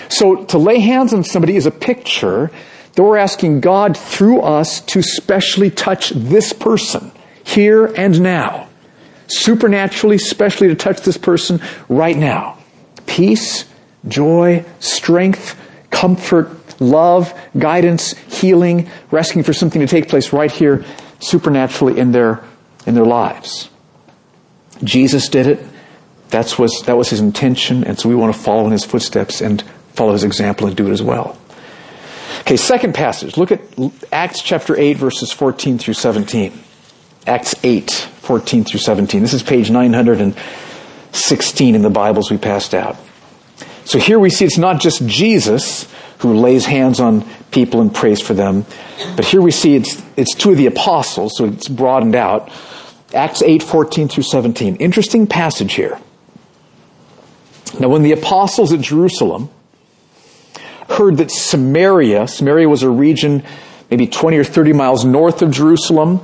So 0.08 0.44
to 0.46 0.58
lay 0.58 0.80
hands 0.80 1.12
on 1.12 1.22
somebody 1.24 1.56
is 1.56 1.66
a 1.66 1.70
picture 1.70 2.50
that 2.94 3.02
we're 3.02 3.18
asking 3.18 3.60
God 3.60 3.96
through 3.96 4.40
us 4.40 4.80
to 4.80 5.02
specially 5.02 5.70
touch 5.70 6.10
this 6.10 6.52
person 6.52 7.12
here 7.44 7.86
and 7.86 8.20
now. 8.20 8.68
Supernaturally, 9.28 10.18
specially 10.18 10.68
to 10.68 10.74
touch 10.74 11.02
this 11.02 11.18
person 11.18 11.60
right 11.88 12.16
now. 12.16 12.56
Peace, 13.06 13.66
joy, 14.06 14.64
strength, 14.80 15.60
comfort, 15.90 16.50
love, 16.80 17.38
guidance, 17.58 18.12
healing, 18.12 18.88
asking 19.12 19.42
for 19.42 19.52
something 19.52 19.80
to 19.80 19.86
take 19.86 20.08
place 20.08 20.32
right 20.32 20.50
here 20.50 20.84
supernaturally 21.20 21.98
in 21.98 22.12
their, 22.12 22.42
in 22.86 22.94
their 22.94 23.04
lives. 23.04 23.70
Jesus 24.84 25.28
did 25.28 25.46
it. 25.46 25.66
That's 26.28 26.58
was, 26.58 26.82
that 26.82 26.96
was 26.96 27.10
his 27.10 27.20
intention, 27.20 27.84
and 27.84 27.98
so 27.98 28.08
we 28.08 28.14
want 28.14 28.34
to 28.34 28.40
follow 28.40 28.66
in 28.66 28.72
his 28.72 28.84
footsteps 28.84 29.40
and 29.40 29.62
follow 29.94 30.12
his 30.12 30.24
example 30.24 30.66
and 30.66 30.76
do 30.76 30.86
it 30.86 30.92
as 30.92 31.02
well. 31.02 31.38
Okay, 32.40 32.56
second 32.56 32.94
passage. 32.94 33.36
Look 33.36 33.50
at 33.50 33.60
Acts 34.12 34.42
chapter 34.42 34.78
8, 34.78 34.98
verses 34.98 35.32
14 35.32 35.78
through 35.78 35.94
17. 35.94 36.52
Acts 37.26 37.54
8, 37.62 37.90
14 37.90 38.64
through 38.64 38.80
17. 38.80 39.22
This 39.22 39.34
is 39.34 39.42
page 39.42 39.70
916 39.70 41.74
in 41.74 41.82
the 41.82 41.90
Bibles 41.90 42.30
we 42.30 42.38
passed 42.38 42.74
out. 42.74 42.96
So 43.88 43.98
here 43.98 44.18
we 44.18 44.28
see 44.28 44.44
it's 44.44 44.58
not 44.58 44.82
just 44.82 45.06
Jesus 45.06 45.90
who 46.18 46.34
lays 46.34 46.66
hands 46.66 47.00
on 47.00 47.26
people 47.50 47.80
and 47.80 47.94
prays 47.94 48.20
for 48.20 48.34
them, 48.34 48.66
but 49.16 49.24
here 49.24 49.40
we 49.40 49.50
see 49.50 49.76
it's, 49.76 50.02
it's 50.14 50.34
two 50.34 50.50
of 50.50 50.58
the 50.58 50.66
apostles, 50.66 51.38
so 51.38 51.46
it's 51.46 51.68
broadened 51.68 52.14
out. 52.14 52.52
Acts 53.14 53.40
8, 53.40 53.62
14 53.62 54.08
through 54.08 54.24
17. 54.24 54.76
Interesting 54.76 55.26
passage 55.26 55.72
here. 55.72 55.98
Now, 57.80 57.88
when 57.88 58.02
the 58.02 58.12
apostles 58.12 58.74
at 58.74 58.82
Jerusalem 58.82 59.48
heard 60.90 61.16
that 61.16 61.30
Samaria, 61.30 62.28
Samaria 62.28 62.68
was 62.68 62.82
a 62.82 62.90
region 62.90 63.42
maybe 63.90 64.06
20 64.06 64.36
or 64.36 64.44
30 64.44 64.74
miles 64.74 65.06
north 65.06 65.40
of 65.40 65.50
Jerusalem, 65.50 66.20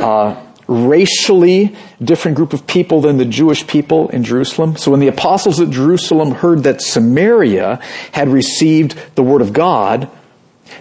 uh, 0.00 0.47
racially 0.68 1.74
different 2.02 2.36
group 2.36 2.52
of 2.52 2.66
people 2.66 3.00
than 3.00 3.16
the 3.16 3.24
Jewish 3.24 3.66
people 3.66 4.08
in 4.10 4.22
Jerusalem. 4.22 4.76
So 4.76 4.90
when 4.90 5.00
the 5.00 5.08
apostles 5.08 5.60
at 5.60 5.70
Jerusalem 5.70 6.32
heard 6.32 6.62
that 6.64 6.80
Samaria 6.80 7.80
had 8.12 8.28
received 8.28 8.96
the 9.14 9.22
word 9.22 9.40
of 9.40 9.52
God, 9.52 10.08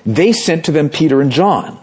they 0.06 0.34
sent 0.34 0.66
to 0.66 0.72
them 0.72 0.90
Peter 0.90 1.22
and 1.22 1.32
John, 1.32 1.80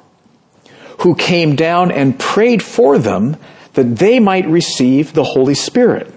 who 1.01 1.15
came 1.15 1.57
down 1.57 1.91
and 1.91 2.19
prayed 2.19 2.63
for 2.63 2.99
them 2.99 3.37
that 3.73 3.97
they 3.97 4.21
might 4.21 4.47
receive 4.47 5.13
the 5.13 5.25
Holy 5.25 5.55
Spirit 5.55 6.15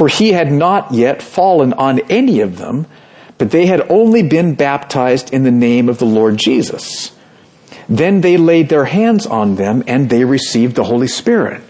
for 0.00 0.08
he 0.08 0.32
had 0.32 0.50
not 0.50 0.94
yet 0.94 1.20
fallen 1.20 1.74
on 1.74 2.00
any 2.08 2.40
of 2.40 2.56
them, 2.56 2.86
but 3.36 3.50
they 3.50 3.66
had 3.66 3.90
only 3.90 4.22
been 4.22 4.54
baptized 4.54 5.30
in 5.34 5.42
the 5.42 5.50
name 5.50 5.90
of 5.90 5.98
the 5.98 6.06
Lord 6.06 6.38
Jesus. 6.38 7.12
Then 7.90 8.20
they 8.20 8.36
laid 8.36 8.68
their 8.68 8.84
hands 8.84 9.26
on 9.26 9.56
them 9.56 9.82
and 9.88 10.08
they 10.08 10.24
received 10.24 10.76
the 10.76 10.84
Holy 10.84 11.08
Spirit. 11.08 11.60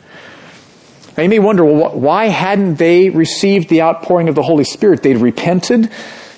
Now 1.16 1.22
you 1.22 1.30
may 1.30 1.38
wonder, 1.38 1.64
well, 1.64 1.98
why 1.98 2.26
hadn't 2.26 2.74
they 2.74 3.08
received 3.08 3.70
the 3.70 3.82
outpouring 3.82 4.28
of 4.28 4.34
the 4.34 4.42
Holy 4.42 4.64
Spirit? 4.64 5.02
They'd 5.02 5.16
repented, 5.16 5.90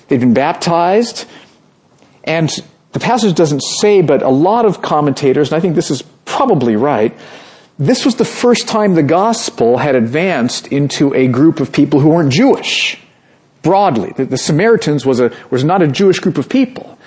they'd 0.07 0.21
been 0.21 0.35
baptized, 0.35 1.27
and 2.25 2.49
the 2.93 3.01
passage 3.01 3.35
doesn't 3.35 3.61
say, 3.61 4.03
but 4.03 4.23
a 4.23 4.29
lot 4.29 4.67
of 4.67 4.81
commentators, 4.81 5.51
and 5.51 5.57
I 5.57 5.61
think 5.61 5.75
this 5.75 5.91
is 5.91 6.03
probably 6.25 6.77
right, 6.77 7.17
this 7.79 8.05
was 8.05 8.17
the 8.17 8.25
first 8.25 8.69
time 8.69 8.95
the 8.95 9.03
gospel 9.03 9.79
had 9.79 9.97
advanced 9.97 10.69
into 10.69 11.13
a 11.15 11.27
group 11.27 11.59
of 11.59 11.73
people 11.73 12.01
who 12.01 12.11
weren't 12.11 12.33
Jewish. 12.33 12.99
Broadly. 13.63 14.13
The, 14.17 14.25
the 14.25 14.39
Samaritans 14.39 15.07
was, 15.07 15.21
a, 15.21 15.33
was 15.51 15.65
not 15.65 15.83
a 15.83 15.89
Jewish 15.89 16.19
group 16.19 16.39
of 16.39 16.49
people. 16.49 16.99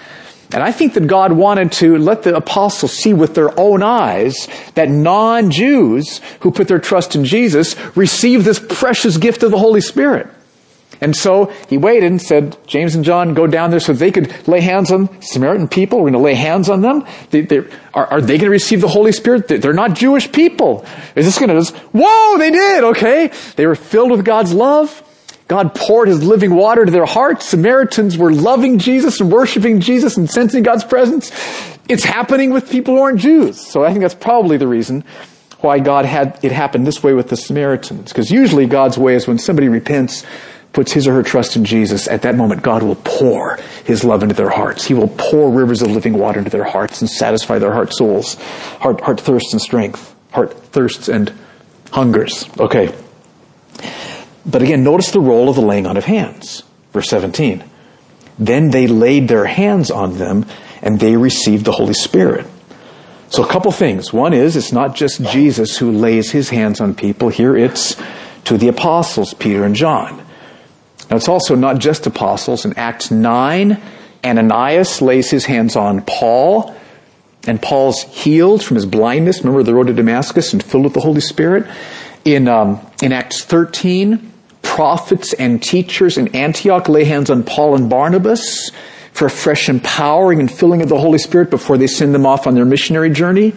And 0.52 0.62
I 0.62 0.72
think 0.72 0.94
that 0.94 1.08
God 1.08 1.32
wanted 1.32 1.72
to 1.74 1.98
let 1.98 2.24
the 2.24 2.36
apostles 2.36 2.94
see 2.94 3.14
with 3.14 3.36
their 3.36 3.58
own 3.60 3.84
eyes 3.84 4.48
that 4.75 4.90
non-Jews 4.90 6.22
who 6.42 6.52
put 6.52 6.68
their 6.68 6.80
trust 6.80 7.16
in 7.16 7.25
Jesus 7.25 7.75
receive 7.96 8.44
this 8.44 8.60
precious 8.60 9.18
gift 9.18 9.44
of 9.44 9.52
the 9.52 9.58
Holy 9.58 9.82
Spirit. 9.82 10.28
And 11.02 11.16
so 11.16 11.48
he 11.68 11.78
waited 11.78 12.10
and 12.10 12.22
said, 12.22 12.58
James 12.68 12.96
and 12.96 13.04
John, 13.04 13.34
go 13.34 13.48
down 13.48 13.70
there 13.70 13.80
so 13.80 13.92
they 13.92 14.12
could 14.12 14.48
lay 14.48 14.62
hands 14.62 14.92
on 14.92 15.22
Samaritan 15.22 15.68
people. 15.68 16.00
We're 16.00 16.12
going 16.12 16.14
to 16.14 16.20
lay 16.20 16.36
hands 16.36 16.70
on 16.70 16.82
them. 16.82 17.06
They, 17.32 17.46
are, 17.94 18.06
are, 18.08 18.22
they 18.22 18.38
going 18.38 18.46
to 18.46 18.50
receive 18.50 18.82
the 18.82 18.88
Holy 18.88 19.12
Spirit? 19.12 19.48
They're 19.48 19.74
not 19.74 19.94
Jewish 19.94 20.32
people. 20.32 20.86
Is 21.16 21.25
this 21.25 21.38
going 21.38 21.50
to, 21.50 21.74
whoa, 21.92 22.38
they 22.38 22.52
did, 22.52 22.84
okay. 22.86 23.32
They 23.56 23.68
were 23.68 23.75
filled 23.75 24.12
with 24.12 24.24
God's 24.24 24.54
love. 24.54 25.02
God 25.48 25.75
poured 25.75 26.08
his 26.08 26.24
living 26.24 26.56
water 26.56 26.86
to 26.86 26.92
their 26.92 27.06
hearts. 27.06 27.46
Samaritans 27.46 28.18
were 28.18 28.32
loving 28.32 28.80
Jesus 28.80 29.22
and 29.22 29.32
worshiping 29.32 29.80
Jesus 29.80 30.18
and 30.18 30.30
sensing 30.30 30.64
God's 30.64 30.84
presence. 30.84 31.32
It's 31.88 32.04
happening 32.04 32.52
with 32.52 32.72
people 32.72 32.96
who 32.96 33.02
aren't 33.02 33.20
Jews. 33.20 33.60
So 33.60 33.84
I 33.84 33.90
think 33.90 34.02
that's 34.02 34.16
probably 34.16 34.58
the 34.58 34.68
reason 34.68 35.04
why 35.60 35.80
God 35.80 36.06
had 36.06 36.40
it 36.44 36.52
happen 36.52 36.84
this 36.84 37.04
way 37.04 37.14
with 37.14 37.30
the 37.30 37.38
Samaritans. 37.38 38.12
Because 38.12 38.32
usually 38.32 38.66
God's 38.66 38.98
way 38.98 39.14
is 39.14 39.28
when 39.28 39.38
somebody 39.38 39.70
repents, 39.70 40.25
puts 40.74 40.92
his 40.92 41.08
or 41.08 41.14
her 41.14 41.24
trust 41.24 41.56
in 41.56 41.64
Jesus, 41.64 42.08
at 42.08 42.24
that 42.24 42.36
moment 42.36 42.64
God 42.64 42.82
will 42.82 42.98
pour 43.04 43.58
his 43.86 44.04
love 44.04 44.24
into 44.24 44.36
their 44.36 44.50
hearts. 44.50 44.86
He 44.86 44.96
will 44.96 45.08
pour 45.10 45.52
rivers 45.52 45.84
of 45.84 45.92
living 45.92 46.18
water 46.18 46.40
into 46.40 46.52
their 46.52 46.64
hearts 46.64 47.02
and 47.02 47.10
satisfy 47.10 47.60
their 47.60 47.72
heart 47.72 47.94
souls, 47.94 48.34
heart, 48.80 49.00
heart 49.02 49.22
thirsts 49.22 49.54
and 49.54 49.62
strength, 49.62 50.16
heart 50.32 50.54
thirsts 50.54 51.08
and 51.08 51.32
hungers. 51.92 52.50
Okay. 52.60 52.94
But 54.46 54.62
again, 54.62 54.84
notice 54.84 55.12
the 55.12 55.20
role 55.20 55.50
of 55.50 55.56
the 55.56 55.62
laying 55.62 55.88
on 55.88 55.98
of 55.98 56.06
hands. 56.06 56.64
Verse 56.92 57.10
17. 57.10 57.64
Then 58.38 58.70
they 58.70 58.88
laid 58.88 59.28
their 59.28 59.46
hands 59.46 59.90
on 59.90 60.18
them 60.18 60.46
and 60.82 61.00
they 61.00 61.18
received 61.18 61.66
the 61.66 61.72
Holy 61.72 61.94
Spirit. 61.94 62.46
So 63.30 63.44
a 63.44 63.48
couple 63.48 63.72
things. 63.72 64.14
One 64.14 64.34
is 64.34 64.56
it's 64.56 64.72
not 64.72 64.96
just 64.96 65.22
Jesus 65.24 65.78
who 65.78 65.92
lays 65.92 66.32
his 66.32 66.50
hands 66.50 66.80
on 66.80 66.94
people. 66.94 67.30
Here 67.30 67.58
it's 67.58 67.96
two 68.44 68.58
the 68.58 68.68
apostles, 68.68 69.34
Peter 69.34 69.64
and 69.64 69.75
John. 69.75 70.18
Now 71.10 71.18
it's 71.18 71.28
also 71.28 71.56
not 71.56 71.80
just 71.80 72.06
apostles. 72.06 72.66
In 72.66 72.74
Acts 72.78 73.12
9, 73.12 73.82
Ananias 74.24 75.02
lays 75.02 75.30
his 75.30 75.46
hands 75.46 75.75
on 75.75 76.02
Paul, 76.02 76.75
and 77.48 77.62
Paul's 77.62 78.02
healed 78.04 78.64
from 78.64 78.75
his 78.75 78.86
blindness. 78.86 79.40
Remember 79.40 79.64
the 79.64 79.74
road 79.74 79.88
to 79.88 79.94
Damascus 79.94 80.54
and 80.54 80.64
filled 80.64 80.86
with 80.86 80.94
the 80.94 81.02
Holy 81.02 81.22
Spirit. 81.22 81.68
In, 82.24 82.48
um, 82.48 82.80
in 83.04 83.12
Acts 83.12 83.44
13, 83.44 84.32
prophets 84.75 85.32
and 85.32 85.63
teachers 85.63 86.17
in 86.17 86.36
Antioch 86.36 86.89
lay 86.89 87.05
hands 87.05 87.29
on 87.29 87.44
Paul 87.44 87.75
and 87.75 87.89
Barnabas 87.89 88.72
for 89.13 89.27
a 89.27 89.29
fresh 89.29 89.70
empowering 89.70 90.41
and 90.41 90.51
filling 90.51 90.82
of 90.82 90.89
the 90.89 91.00
Holy 91.00 91.17
Spirit 91.17 91.50
before 91.50 91.77
they 91.77 91.88
send 91.88 92.13
them 92.13 92.25
off 92.25 92.46
on 92.46 92.55
their 92.55 92.65
missionary 92.65 93.10
journey. 93.10 93.53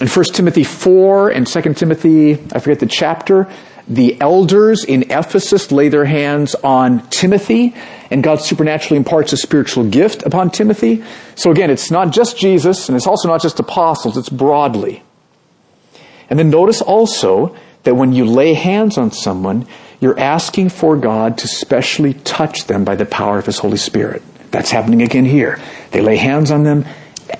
In 0.00 0.06
1 0.06 0.24
Timothy 0.26 0.62
4 0.62 1.30
and 1.30 1.48
2 1.48 1.74
Timothy, 1.74 2.34
I 2.34 2.60
forget 2.60 2.78
the 2.78 2.86
chapter, 2.86 3.50
the 3.88 4.16
elders 4.20 4.84
in 4.84 5.10
Ephesus 5.10 5.72
lay 5.72 5.88
their 5.88 6.04
hands 6.04 6.54
on 6.54 7.04
Timothy, 7.10 7.74
and 8.08 8.22
God 8.22 8.40
supernaturally 8.40 8.98
imparts 8.98 9.32
a 9.32 9.36
spiritual 9.36 9.90
gift 9.90 10.22
upon 10.22 10.52
Timothy. 10.52 11.02
So 11.34 11.50
again, 11.50 11.70
it's 11.70 11.90
not 11.90 12.12
just 12.12 12.38
Jesus, 12.38 12.88
and 12.88 12.94
it's 12.94 13.08
also 13.08 13.26
not 13.26 13.42
just 13.42 13.58
apostles, 13.58 14.16
it's 14.16 14.28
broadly. 14.28 15.02
And 16.30 16.38
then 16.38 16.50
notice 16.50 16.80
also 16.80 17.56
that 17.82 17.96
when 17.96 18.12
you 18.12 18.24
lay 18.24 18.54
hands 18.54 18.96
on 18.96 19.10
someone, 19.10 19.66
you're 20.00 20.18
asking 20.18 20.68
for 20.68 20.96
God 20.96 21.38
to 21.38 21.48
specially 21.48 22.14
touch 22.14 22.66
them 22.66 22.84
by 22.84 22.96
the 22.96 23.06
power 23.06 23.38
of 23.38 23.46
His 23.46 23.58
Holy 23.58 23.76
Spirit. 23.76 24.22
That's 24.50 24.70
happening 24.70 25.02
again 25.02 25.24
here. 25.24 25.60
They 25.90 26.00
lay 26.00 26.16
hands 26.16 26.50
on 26.50 26.62
them, 26.62 26.84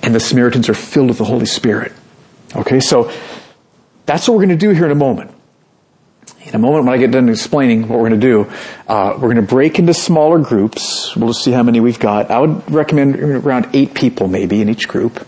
and 0.02 0.14
the 0.14 0.20
Samaritans 0.20 0.68
are 0.68 0.74
filled 0.74 1.08
with 1.08 1.18
the 1.18 1.24
Holy 1.24 1.46
Spirit. 1.46 1.92
Okay, 2.56 2.80
so 2.80 3.10
that's 4.06 4.28
what 4.28 4.34
we're 4.34 4.46
going 4.46 4.58
to 4.58 4.66
do 4.66 4.70
here 4.70 4.84
in 4.84 4.90
a 4.90 4.96
moment. 4.96 5.30
In 6.42 6.54
a 6.54 6.58
moment, 6.58 6.84
when 6.84 6.94
I 6.94 6.98
get 6.98 7.10
done 7.10 7.28
explaining 7.28 7.88
what 7.88 7.98
we're 7.98 8.08
going 8.08 8.20
to 8.20 8.26
do, 8.26 8.52
uh, 8.86 9.12
we're 9.14 9.32
going 9.32 9.36
to 9.36 9.42
break 9.42 9.78
into 9.78 9.94
smaller 9.94 10.38
groups. 10.38 11.16
We'll 11.16 11.28
just 11.28 11.42
see 11.42 11.52
how 11.52 11.62
many 11.62 11.80
we've 11.80 11.98
got. 11.98 12.30
I 12.30 12.40
would 12.40 12.70
recommend 12.70 13.16
around 13.16 13.68
eight 13.72 13.94
people 13.94 14.28
maybe 14.28 14.60
in 14.60 14.68
each 14.68 14.86
group. 14.86 15.26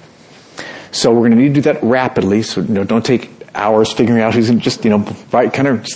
So 0.92 1.12
we're 1.12 1.28
going 1.28 1.33
to 1.33 1.37
need 1.37 1.49
to 1.49 1.54
do 1.54 1.61
that 1.62 1.83
rapidly. 1.83 2.42
So 2.42 2.61
you 2.61 2.68
know, 2.68 2.85
don't 2.85 3.04
take 3.04 3.30
hours 3.54 3.92
figuring 3.92 4.21
out 4.21 4.35
who's 4.35 4.50
in 4.50 4.61
just 4.61 4.85
you 4.85 4.90
know 4.90 5.16
right 5.33 5.52
kind 5.52 5.66
of 5.66 5.87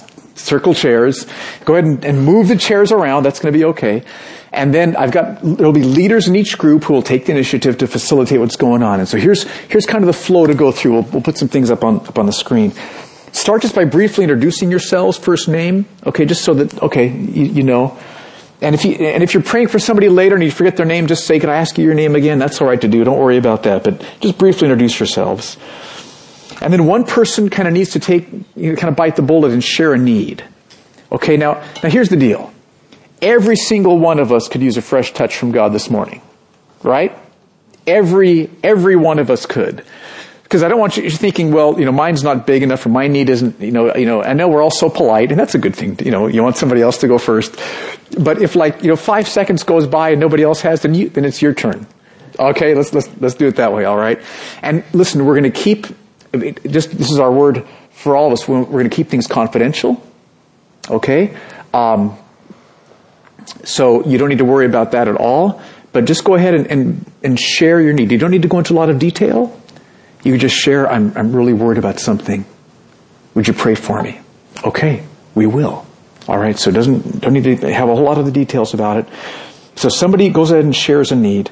circle 0.41 0.75
chairs. 0.75 1.27
Go 1.65 1.75
ahead 1.75 1.85
and, 1.85 2.05
and 2.05 2.25
move 2.25 2.49
the 2.49 2.57
chairs 2.57 2.93
around. 2.93 3.25
That's 3.25 3.41
going 3.41 3.53
to 3.53 3.59
be 3.59 3.65
okay. 3.67 4.03
And 4.53 4.75
then 4.75 4.97
I've 4.97 5.13
got, 5.13 5.41
there'll 5.43 5.73
be 5.73 5.85
leaders 5.85 6.27
in 6.27 6.35
each 6.35 6.59
group 6.59 6.85
who 6.85 6.93
will 6.93 7.03
take 7.03 7.27
the 7.27 7.33
initiative 7.33 7.79
to 7.79 7.87
facilitate 7.87 8.41
what's 8.41 8.57
going 8.57 8.83
on. 8.83 8.99
And 8.99 9.09
so 9.09 9.17
here's, 9.17 9.45
here's 9.69 9.87
kind 9.87 10.03
of 10.03 10.07
the 10.07 10.13
flow 10.13 10.47
to 10.47 10.55
go 10.55 10.73
through. 10.73 10.93
We'll, 10.93 11.03
we'll 11.03 11.23
put 11.23 11.39
some 11.39 11.49
things 11.49 11.71
up 11.71 11.85
on, 11.85 11.99
up 12.07 12.19
on 12.19 12.27
the 12.27 12.33
screen. 12.33 12.73
Start 13.33 13.63
just 13.63 13.77
by 13.77 13.85
briefly 13.85 14.25
introducing 14.25 14.71
yourselves, 14.71 15.17
first 15.17 15.47
name, 15.47 15.87
okay, 16.05 16.25
just 16.25 16.43
so 16.43 16.53
that, 16.55 16.83
okay, 16.83 17.07
you, 17.07 17.45
you 17.45 17.63
know. 17.63 17.97
And 18.61 18.75
if 18.75 18.85
you, 18.85 18.95
and 18.95 19.23
if 19.23 19.35
you're 19.35 19.43
praying 19.43 19.69
for 19.69 19.79
somebody 19.79 20.09
later 20.09 20.35
and 20.35 20.43
you 20.43 20.51
forget 20.51 20.77
their 20.77 20.85
name, 20.85 21.07
just 21.07 21.27
say, 21.27 21.39
can 21.39 21.49
I 21.49 21.57
ask 21.57 21.79
you 21.79 21.85
your 21.85 21.95
name 21.95 22.17
again? 22.17 22.41
That's 22.41 22.61
alright 22.61 22.81
to 22.81 22.89
do. 22.89 23.05
Don't 23.05 23.19
worry 23.19 23.37
about 23.37 23.63
that. 23.63 23.85
But 23.85 24.05
just 24.21 24.37
briefly 24.37 24.67
introduce 24.67 24.99
yourselves. 24.99 25.57
And 26.61 26.73
then 26.73 26.87
one 26.87 27.05
person 27.05 27.49
kind 27.49 27.67
of 27.67 27.75
needs 27.75 27.91
to 27.91 28.01
take, 28.01 28.29
you 28.57 28.71
know, 28.71 28.77
kind 28.77 28.91
of 28.91 28.97
bite 28.97 29.17
the 29.17 29.23
bullet 29.23 29.53
and 29.53 29.65
share 29.65 29.95
a 29.95 29.99
need. 29.99 30.45
Okay, 31.11 31.37
now, 31.37 31.55
now 31.83 31.89
here's 31.89 32.09
the 32.09 32.17
deal. 32.17 32.53
Every 33.23 33.57
single 33.57 33.99
one 33.99 34.19
of 34.19 34.33
us 34.33 34.49
could 34.49 34.63
use 34.63 34.77
a 34.77 34.83
fresh 34.83 35.13
touch 35.13 35.37
from 35.37 35.53
God 35.53 35.73
this 35.73 35.91
morning. 35.91 36.23
Right? 36.83 37.17
Every, 37.87 38.51
every 38.63 38.97
one 38.97 39.19
of 39.19 39.31
us 39.31 39.47
could. 39.47 39.85
Because 40.43 40.65
I 40.65 40.69
don't 40.69 40.81
want 40.81 40.97
you 40.97 41.09
thinking, 41.11 41.53
well, 41.53 41.79
you 41.79 41.85
know, 41.85 41.93
mine's 41.93 42.25
not 42.25 42.45
big 42.45 42.65
enough 42.65 42.85
or 42.85 42.89
my 42.89 43.07
need 43.07 43.31
isn't, 43.31 43.61
you 43.61 43.71
know, 43.71 43.95
you 43.95 44.05
know, 44.05 44.21
I 44.21 44.33
know 44.33 44.49
we're 44.49 44.63
all 44.63 44.71
so 44.71 44.91
polite 44.91 45.31
and 45.31 45.39
that's 45.39 45.55
a 45.55 45.59
good 45.59 45.77
thing. 45.77 45.97
You 46.05 46.11
know, 46.11 46.27
you 46.27 46.43
want 46.43 46.57
somebody 46.57 46.83
else 46.83 46.99
to 46.99 47.09
go 47.09 47.19
first. 47.19 47.57
But 48.19 48.43
if 48.43 48.57
like, 48.57 48.83
you 48.83 48.89
know, 48.89 48.97
five 48.97 49.29
seconds 49.29 49.63
goes 49.63 49.87
by 49.87 50.11
and 50.11 50.21
nobody 50.21 50.43
else 50.43 50.61
has, 50.63 50.83
then 50.83 50.95
you, 50.95 51.09
then 51.09 51.25
it's 51.25 51.41
your 51.41 51.55
turn. 51.55 51.87
Okay, 52.37 52.75
let's, 52.75 52.93
let's, 52.93 53.09
let's 53.21 53.35
do 53.37 53.47
it 53.47 53.57
that 53.57 53.73
way, 53.73 53.87
alright? 53.87 54.21
And 54.61 54.83
listen, 54.93 55.25
we're 55.25 55.37
gonna 55.37 55.51
keep, 55.51 55.87
just, 56.33 56.91
this 56.91 57.11
is 57.11 57.19
our 57.19 57.33
word 57.33 57.67
for 57.91 58.17
all 58.17 58.29
of 58.29 58.33
us, 58.33 58.49
we're, 58.49 58.63
we're 58.63 58.81
gonna 58.81 58.89
keep 58.89 59.09
things 59.09 59.27
confidential. 59.27 60.03
Okay? 60.89 61.37
Um, 61.75 62.17
so 63.65 64.05
you 64.07 64.19
don't 64.19 64.29
need 64.29 64.39
to 64.39 64.45
worry 64.45 64.67
about 64.67 64.93
that 64.93 65.09
at 65.09 65.17
all. 65.17 65.61
But 65.93 66.05
just 66.05 66.25
go 66.25 66.35
ahead 66.35 66.55
and, 66.55 66.67
and, 66.69 67.13
and 67.23 67.41
share 67.41 67.81
your 67.81 67.93
need. 67.93 68.13
You 68.13 68.19
don't 68.19 68.31
need 68.31 68.43
to 68.43 68.49
go 68.49 68.59
into 68.59 68.73
a 68.73 68.77
lot 68.77 68.91
of 68.91 68.99
detail. 68.99 69.61
You 70.23 70.39
just 70.39 70.55
share, 70.55 70.91
I'm, 70.91 71.13
I'm 71.17 71.35
really 71.35 71.53
worried 71.53 71.79
about 71.79 71.99
something. 71.99 72.45
Would 73.35 73.49
you 73.49 73.55
pray 73.55 73.75
for 73.75 74.03
me? 74.03 74.21
Okay, 74.65 75.05
we 75.35 75.47
will. 75.47 75.87
All 76.29 76.39
right, 76.39 76.59
so 76.59 76.71
doesn't 76.71 77.21
don't 77.21 77.33
need 77.33 77.45
to 77.45 77.73
have 77.73 77.89
a 77.89 77.95
whole 77.95 78.05
lot 78.05 78.19
of 78.19 78.27
the 78.27 78.31
details 78.31 78.75
about 78.75 78.99
it. 78.99 79.07
So 79.75 79.89
somebody 79.89 80.29
goes 80.29 80.51
ahead 80.51 80.65
and 80.65 80.77
shares 80.77 81.11
a 81.11 81.17
need. 81.17 81.51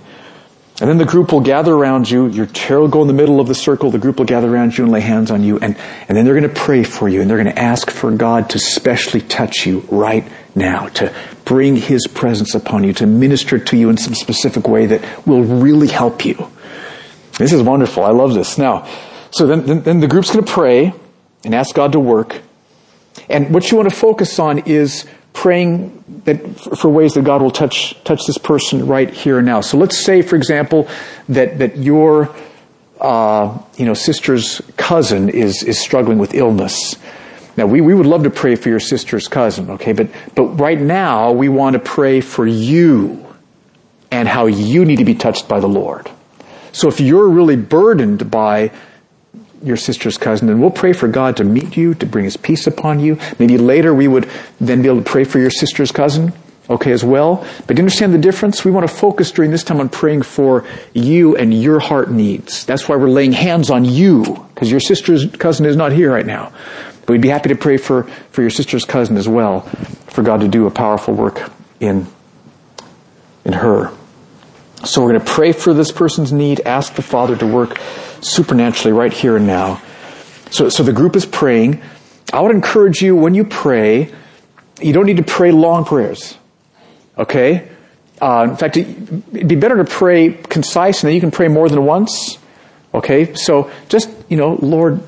And 0.81 0.89
then 0.89 0.99
the 0.99 1.05
group 1.05 1.33
will 1.33 1.41
gather 1.41 1.75
around 1.75 2.09
you. 2.09 2.29
Your 2.29 2.47
chair 2.47 2.79
will 2.79 2.89
go 2.89 3.03
in 3.03 3.09
the 3.09 3.15
middle 3.15 3.41
of 3.41 3.49
the 3.49 3.55
circle. 3.55 3.91
The 3.91 3.99
group 3.99 4.19
will 4.19 4.27
gather 4.27 4.53
around 4.53 4.79
you 4.79 4.85
and 4.85 4.93
lay 4.93 5.01
hands 5.01 5.31
on 5.31 5.43
you. 5.43 5.59
And, 5.59 5.77
and 6.07 6.17
then 6.17 6.25
they're 6.25 6.39
going 6.39 6.49
to 6.49 6.61
pray 6.61 6.85
for 6.85 7.09
you. 7.09 7.21
And 7.21 7.29
they're 7.29 7.43
going 7.43 7.53
to 7.53 7.59
ask 7.59 7.91
for 7.91 8.13
God 8.13 8.51
to 8.51 8.61
specially 8.61 9.21
touch 9.21 9.67
you 9.67 9.81
right 9.91 10.25
now, 10.55 10.87
to 10.91 11.13
bring 11.45 11.75
His 11.75 12.07
presence 12.07 12.55
upon 12.55 12.85
you, 12.85 12.93
to 12.95 13.07
minister 13.07 13.59
to 13.59 13.77
you 13.77 13.91
in 13.91 13.97
some 13.97 14.15
specific 14.15 14.69
way 14.69 14.87
that 14.87 15.27
will 15.27 15.43
really 15.43 15.89
help 15.89 16.25
you. 16.25 16.49
This 17.39 17.53
is 17.53 17.63
wonderful. 17.63 18.05
I 18.05 18.11
love 18.11 18.35
this. 18.35 18.57
Now, 18.57 18.89
so 19.33 19.49
then, 19.49 19.67
then, 19.67 19.83
then 19.83 20.01
the 20.01 20.09
group's 20.09 20.31
going 20.31 20.45
to 20.45 20.53
pray 20.53 20.93
and 21.45 21.57
ask 21.57 21.75
God 21.75 21.93
to 21.93 22.01
work. 22.01 22.41
And 23.29 23.53
what 23.53 23.71
you 23.71 23.77
want 23.77 23.91
to 23.91 23.95
focus 23.95 24.39
on 24.39 24.61
is 24.61 25.07
praying 25.43 26.23
that 26.25 26.39
for 26.59 26.89
ways 26.89 27.15
that 27.15 27.23
God 27.23 27.43
will 27.43 27.53
touch 27.53 27.95
touch 28.03 28.27
this 28.27 28.39
person 28.39 28.87
right 28.89 29.09
here 29.09 29.39
and 29.39 29.47
now. 29.47 29.61
So 29.61 29.79
let's 29.79 29.97
say, 29.97 30.21
for 30.23 30.35
example, 30.35 30.89
that 31.29 31.59
that 31.61 31.77
your 31.77 32.35
uh, 33.01 33.57
you 33.77 33.87
know 33.87 33.95
sister's 33.95 34.61
cousin 34.77 35.29
is 35.29 35.63
is 35.63 35.79
struggling 35.79 36.19
with 36.19 36.35
illness. 36.35 36.97
Now 37.57 37.67
we, 37.67 37.81
we 37.81 37.95
would 37.95 38.07
love 38.07 38.25
to 38.25 38.31
pray 38.31 38.57
for 38.57 38.69
your 38.69 38.81
sister's 38.81 39.29
cousin, 39.29 39.71
okay, 39.71 39.93
but 39.93 40.09
but 40.35 40.45
right 40.61 40.81
now 40.81 41.31
we 41.31 41.49
want 41.49 41.75
to 41.75 41.81
pray 41.81 42.21
for 42.21 42.47
you 42.47 43.25
and 44.11 44.27
how 44.27 44.47
you 44.47 44.85
need 44.85 44.97
to 44.97 45.05
be 45.05 45.15
touched 45.15 45.49
by 45.49 45.61
the 45.61 45.69
Lord. 45.69 46.11
So 46.73 46.89
if 46.89 47.01
you're 47.01 47.29
really 47.29 47.57
burdened 47.57 48.31
by 48.31 48.73
your 49.63 49.77
sister's 49.77 50.19
cousin, 50.19 50.49
and 50.49 50.61
we'll 50.61 50.71
pray 50.71 50.93
for 50.93 51.09
God 51.09 51.37
to 51.39 51.45
meet 51.45 51.77
you, 51.77 51.95
to 51.95 52.07
bring 52.07 52.25
His 52.25 52.37
peace 52.37 52.67
upon 52.67 53.01
you. 53.01 53.19
Maybe 53.39 53.59
later 53.59 53.93
we 53.93 54.09
would 54.09 54.31
then 54.61 54.83
be 54.83 54.89
able 54.89 55.03
to 55.03 55.11
pray 55.11 55.25
for 55.25 55.39
your 55.39 55.51
sister's 55.51 55.91
cousin, 55.91 56.33
okay, 56.71 56.93
as 56.93 57.05
well. 57.05 57.47
But 57.67 57.77
do 57.77 57.81
you 57.81 57.85
understand 57.85 58.15
the 58.15 58.19
difference? 58.19 58.65
We 58.65 58.71
want 58.71 58.89
to 58.89 58.95
focus 58.95 59.33
during 59.33 59.51
this 59.51 59.65
time 59.65 59.81
on 59.81 59.89
praying 59.89 60.23
for 60.23 60.65
you 60.95 61.37
and 61.37 61.53
your 61.53 61.81
heart 61.81 62.11
needs. 62.11 62.65
That's 62.67 62.89
why 62.89 62.97
we're 62.97 63.09
laying 63.09 63.33
hands 63.33 63.71
on 63.71 63.85
you, 63.85 64.47
because 64.55 64.71
your 64.71 64.81
sister's 64.81 65.27
cousin 65.27 65.67
is 65.67 65.77
not 65.77 65.93
here 65.93 66.13
right 66.13 66.27
now. 66.27 66.53
But 67.01 67.15
we'd 67.15 67.23
be 67.23 67.29
happy 67.29 67.49
to 67.49 67.57
pray 67.57 67.79
for, 67.79 68.05
for 68.31 68.43
your 68.43 68.51
sister's 68.51 68.85
cousin 68.85 69.17
as 69.17 69.29
well, 69.29 69.63
for 70.11 70.23
God 70.23 70.41
to 70.43 70.49
do 70.49 70.67
a 70.67 70.71
powerful 70.71 71.15
work 71.15 71.51
in, 71.81 72.07
in 73.45 73.55
her. 73.55 73.91
So 74.85 75.03
we're 75.03 75.13
going 75.13 75.25
to 75.25 75.33
pray 75.33 75.53
for 75.53 75.75
this 75.75 75.91
person's 75.91 76.33
need, 76.33 76.61
ask 76.61 76.95
the 76.95 77.03
Father 77.03 77.37
to 77.37 77.47
work 77.47 77.79
supernaturally 78.21 78.93
right 78.93 79.13
here 79.13 79.37
and 79.37 79.47
now. 79.47 79.83
So, 80.51 80.69
so 80.69 80.83
the 80.83 80.93
group 80.93 81.17
is 81.17 81.27
praying. 81.27 81.83
I 82.33 82.41
would 82.41 82.55
encourage 82.55 83.03
you 83.03 83.17
when 83.17 83.35
you 83.35 83.45
pray, 83.45 84.13
you 84.81 84.93
don't 84.93 85.07
need 85.07 85.17
to 85.17 85.25
pray 85.25 85.51
long 85.51 85.85
prayers. 85.85 86.37
Okay? 87.17 87.69
Uh, 88.21 88.47
in 88.51 88.57
fact, 88.57 88.77
it'd 88.77 89.49
be 89.49 89.57
better 89.57 89.77
to 89.77 89.85
pray 89.85 90.31
concise 90.31 91.03
and 91.03 91.09
then 91.09 91.15
you 91.15 91.21
can 91.21 91.31
pray 91.31 91.49
more 91.49 91.69
than 91.69 91.85
once. 91.85 92.39
Okay? 92.95 93.35
So 93.35 93.71
just, 93.89 94.11
you 94.29 94.37
know, 94.37 94.59
Lord, 94.63 95.01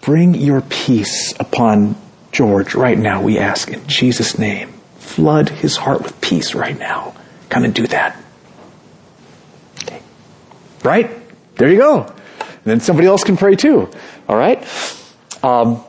bring 0.00 0.34
your 0.34 0.62
peace 0.62 1.34
upon 1.38 1.94
George 2.32 2.74
right 2.74 2.98
now, 2.98 3.22
we 3.22 3.38
ask 3.38 3.70
in 3.70 3.86
Jesus' 3.86 4.38
name. 4.38 4.72
Flood 4.98 5.48
his 5.48 5.76
heart 5.76 6.02
with 6.02 6.20
peace 6.20 6.54
right 6.54 6.78
now. 6.78 7.14
Come 7.48 7.64
and 7.64 7.74
do 7.74 7.86
that. 7.88 8.16
Right? 10.82 11.10
There 11.56 11.70
you 11.70 11.78
go. 11.78 12.04
And 12.04 12.64
then 12.64 12.80
somebody 12.80 13.06
else 13.06 13.24
can 13.24 13.36
pray 13.36 13.56
too. 13.56 13.90
All 14.28 14.36
right? 14.36 14.66
Um, 15.42 15.82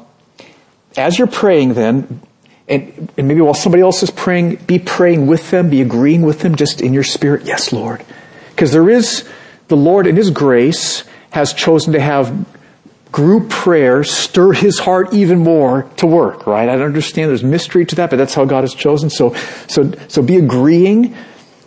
as 0.97 1.17
you're 1.17 1.27
praying 1.27 1.73
then, 1.73 2.21
and, 2.67 3.11
and 3.17 3.27
maybe 3.27 3.41
while 3.41 3.53
somebody 3.53 3.81
else 3.81 4.01
is 4.03 4.11
praying, 4.11 4.55
be 4.55 4.79
praying 4.79 5.27
with 5.27 5.51
them, 5.51 5.69
be 5.69 5.81
agreeing 5.81 6.21
with 6.21 6.39
them 6.39 6.55
just 6.55 6.81
in 6.81 6.93
your 6.93 7.03
spirit. 7.03 7.43
Yes, 7.43 7.73
Lord. 7.73 8.03
Because 8.51 8.71
there 8.71 8.89
is, 8.89 9.27
the 9.67 9.77
Lord 9.77 10.07
in 10.07 10.15
His 10.15 10.29
grace 10.29 11.03
has 11.31 11.53
chosen 11.53 11.93
to 11.93 11.99
have 11.99 12.45
group 13.11 13.49
prayer 13.49 14.03
stir 14.05 14.53
His 14.53 14.79
heart 14.79 15.13
even 15.13 15.39
more 15.39 15.83
to 15.97 16.07
work, 16.07 16.47
right? 16.47 16.69
I 16.69 16.73
understand 16.81 17.29
there's 17.29 17.43
mystery 17.43 17.85
to 17.85 17.95
that, 17.95 18.09
but 18.09 18.15
that's 18.15 18.33
how 18.33 18.45
God 18.45 18.61
has 18.61 18.73
chosen. 18.73 19.09
So, 19.09 19.33
so, 19.67 19.91
so 20.07 20.21
be 20.21 20.37
agreeing 20.37 21.15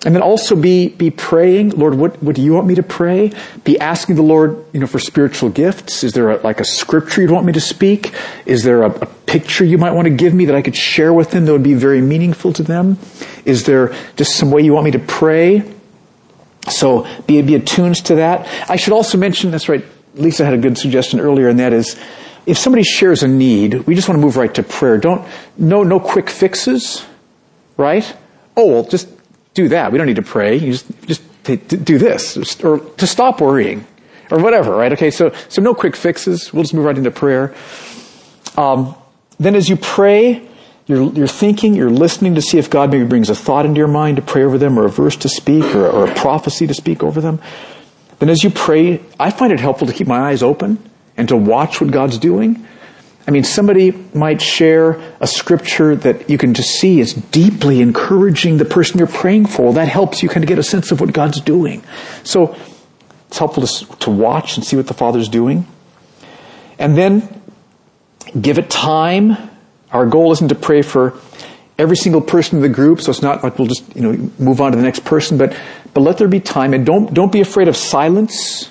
and 0.05 0.15
then 0.15 0.23
also 0.23 0.55
be, 0.55 0.89
be 0.89 1.11
praying, 1.11 1.71
Lord, 1.71 1.95
what, 1.95 2.23
what 2.23 2.37
do 2.37 2.43
you 2.43 2.53
want 2.53 2.67
me 2.67 2.75
to 2.75 2.83
pray? 2.83 3.33
Be 3.65 3.79
asking 3.79 4.17
the 4.17 4.23
Lord, 4.23 4.65
you 4.73 4.81
know, 4.81 4.87
for 4.87 4.99
spiritual 4.99 5.49
gifts. 5.49 6.05
Is 6.05 6.13
there 6.13 6.31
a, 6.31 6.37
like 6.43 6.61
a 6.61 6.65
scripture 6.65 7.23
you'd 7.23 7.31
want 7.31 7.47
me 7.47 7.53
to 7.55 7.61
speak? 7.61 8.13
Is 8.45 8.65
there 8.65 8.83
a, 8.83 8.91
a 8.91 9.07
picture 9.07 9.65
you 9.65 9.79
might 9.79 9.93
want 9.93 10.07
to 10.07 10.15
give 10.15 10.35
me 10.35 10.45
that 10.47 10.55
I 10.55 10.63
could 10.63 10.77
share 10.77 11.13
with 11.13 11.31
them 11.31 11.47
that 11.47 11.53
would 11.53 11.63
be 11.63 11.75
very 11.75 12.03
meaningful 12.03 12.53
to 12.55 12.63
them? 12.63 12.99
Is 13.47 13.65
there 13.65 13.95
just 14.17 14.37
some 14.37 14.51
way 14.51 14.63
you 14.63 14.75
want 14.75 14.85
me 14.85 14.91
to 14.91 14.99
pray? 14.99 15.63
So 16.69 17.07
be, 17.27 17.41
be 17.43 17.55
attuned 17.55 17.97
to 18.07 18.17
that. 18.17 18.71
I 18.71 18.77
should 18.77 18.93
also 18.93 19.17
mention, 19.17 19.51
that's 19.51 19.69
right, 19.69 19.85
Lisa 20.15 20.45
had 20.45 20.55
a 20.55 20.59
good 20.59 20.77
suggestion 20.79 21.19
earlier, 21.19 21.49
and 21.49 21.59
that 21.61 21.73
is, 21.73 21.99
if 22.47 22.59
somebody 22.59 22.83
shares 22.83 23.23
a 23.23 23.29
need, 23.29 23.75
we 23.87 23.95
just 23.95 24.07
want 24.07 24.19
to 24.19 24.25
move 24.25 24.37
right 24.37 24.55
to 24.55 24.63
prayer. 24.63 24.99
Don't, 24.99 25.27
no, 25.57 25.83
no 25.83 25.99
quick 25.99 26.29
fixes, 26.29 27.05
right? 27.79 28.17
Oh, 28.57 28.67
well, 28.67 28.85
just 28.85 29.09
do 29.55 29.69
that. 29.69 29.93
We 29.93 29.99
don't 29.99 30.07
need 30.07 30.17
to 30.17 30.23
pray. 30.23 30.57
You 30.57 30.73
just, 30.73 31.07
just 31.07 31.23
do 31.45 31.99
this 31.99 32.63
or 32.63 32.79
to 32.79 33.07
stop 33.07 33.41
worrying 33.41 33.87
or 34.31 34.43
whatever, 34.43 34.75
right? 34.77 34.93
Okay. 34.93 35.11
So, 35.11 35.33
so 35.49 35.63
no 35.63 35.75
quick 35.75 35.97
fixes. 35.97 36.53
We'll 36.53 36.65
just 36.65 36.75
move 36.75 36.85
right 36.85 36.97
into 36.97 37.11
prayer. 37.11 37.55
Um, 38.57 38.95
then 39.39 39.55
as 39.55 39.69
you 39.69 39.77
pray, 39.77 40.47
you're, 40.87 41.13
you're 41.13 41.27
thinking, 41.27 41.75
you're 41.75 41.91
listening 41.91 42.35
to 42.35 42.43
see 42.43 42.59
if 42.59 42.69
God 42.69 42.91
maybe 42.91 43.07
brings 43.07 43.31
a 43.31 43.35
thought 43.35 43.65
into 43.65 43.79
your 43.79 43.89
mind 43.89 44.17
to 44.17 44.23
pray 44.23 44.45
over 44.45 44.59
them 44.59 44.79
or 44.79 44.85
a 44.85 44.91
verse 44.91 45.17
to 45.17 45.29
speak 45.29 45.65
or, 45.75 45.87
or 45.89 46.11
a 46.11 46.15
prophecy 46.15 46.67
to 46.67 46.75
speak 46.75 47.03
over 47.03 47.21
them. 47.21 47.41
Then 48.19 48.29
as 48.29 48.45
you 48.45 48.51
pray, 48.51 49.03
I 49.19 49.31
find 49.31 49.53
it 49.53 49.61
helpful 49.61 49.87
to 49.87 49.93
keep 49.93 50.07
my 50.07 50.19
eyes 50.31 50.43
open 50.43 50.79
and 51.17 51.29
to 51.29 51.37
watch 51.37 51.81
what 51.81 51.91
God's 51.91 52.19
doing. 52.19 52.67
I 53.27 53.31
mean, 53.31 53.45
somebody 53.45 53.93
might 54.13 54.43
share 54.43 55.01
a 55.21 55.27
scripture 55.27 55.97
that 55.97 56.29
you 56.29 56.37
can 56.37 56.53
just 56.53 56.79
see 56.79 57.01
is 57.01 57.15
deeply 57.15 57.81
encouraging 57.81 58.59
the 58.59 58.67
person 58.67 58.99
you're 58.99 59.07
praying 59.07 59.47
for. 59.47 59.73
That 59.73 59.89
helps 59.89 60.23
you 60.23 60.29
kind 60.29 60.45
of 60.45 60.49
get 60.49 60.59
a 60.59 60.63
sense 60.63 60.93
of 60.93 61.01
what 61.01 61.13
God's 61.13 61.41
doing. 61.41 61.83
So 62.23 62.55
it's 63.29 63.39
helpful 63.39 63.67
to, 63.67 63.97
to 64.01 64.11
watch 64.11 64.57
and 64.57 64.65
see 64.65 64.77
what 64.77 64.87
the 64.87 64.95
Father's 64.95 65.29
doing. 65.29 65.67
And 66.79 66.99
then 66.99 67.43
give 68.39 68.59
it 68.59 68.69
time. 68.69 69.37
Our 69.91 70.07
goal 70.07 70.33
isn't 70.33 70.49
to 70.49 70.55
pray 70.55 70.83
for 70.83 71.19
every 71.79 71.97
single 71.97 72.21
person 72.21 72.57
in 72.57 72.63
the 72.63 72.69
group, 72.69 73.01
so 73.01 73.11
it's 73.11 73.23
not 73.23 73.43
like 73.43 73.59
we'll 73.59 73.69
just, 73.69 73.97
you 73.97 74.03
know, 74.03 74.31
move 74.39 74.61
on 74.61 74.73
to 74.73 74.77
the 74.77 74.83
next 74.83 75.05
person, 75.05 75.39
but, 75.39 75.57
but 75.93 76.03
let 76.03 76.19
there 76.19 76.29
be 76.29 76.41
time 76.41 76.75
and 76.75 76.85
don't, 76.85 77.15
don't 77.15 77.33
be 77.33 77.41
afraid 77.41 77.69
of 77.69 77.77
silence. 77.77 78.71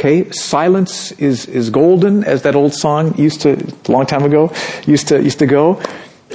Okay, 0.00 0.30
silence 0.30 1.12
is, 1.12 1.44
is 1.44 1.68
golden, 1.68 2.24
as 2.24 2.40
that 2.44 2.54
old 2.54 2.72
song 2.72 3.18
used 3.18 3.42
to, 3.42 3.52
a 3.52 3.92
long 3.92 4.06
time 4.06 4.22
ago, 4.22 4.50
used 4.86 5.08
to, 5.08 5.22
used 5.22 5.40
to 5.40 5.46
go. 5.46 5.82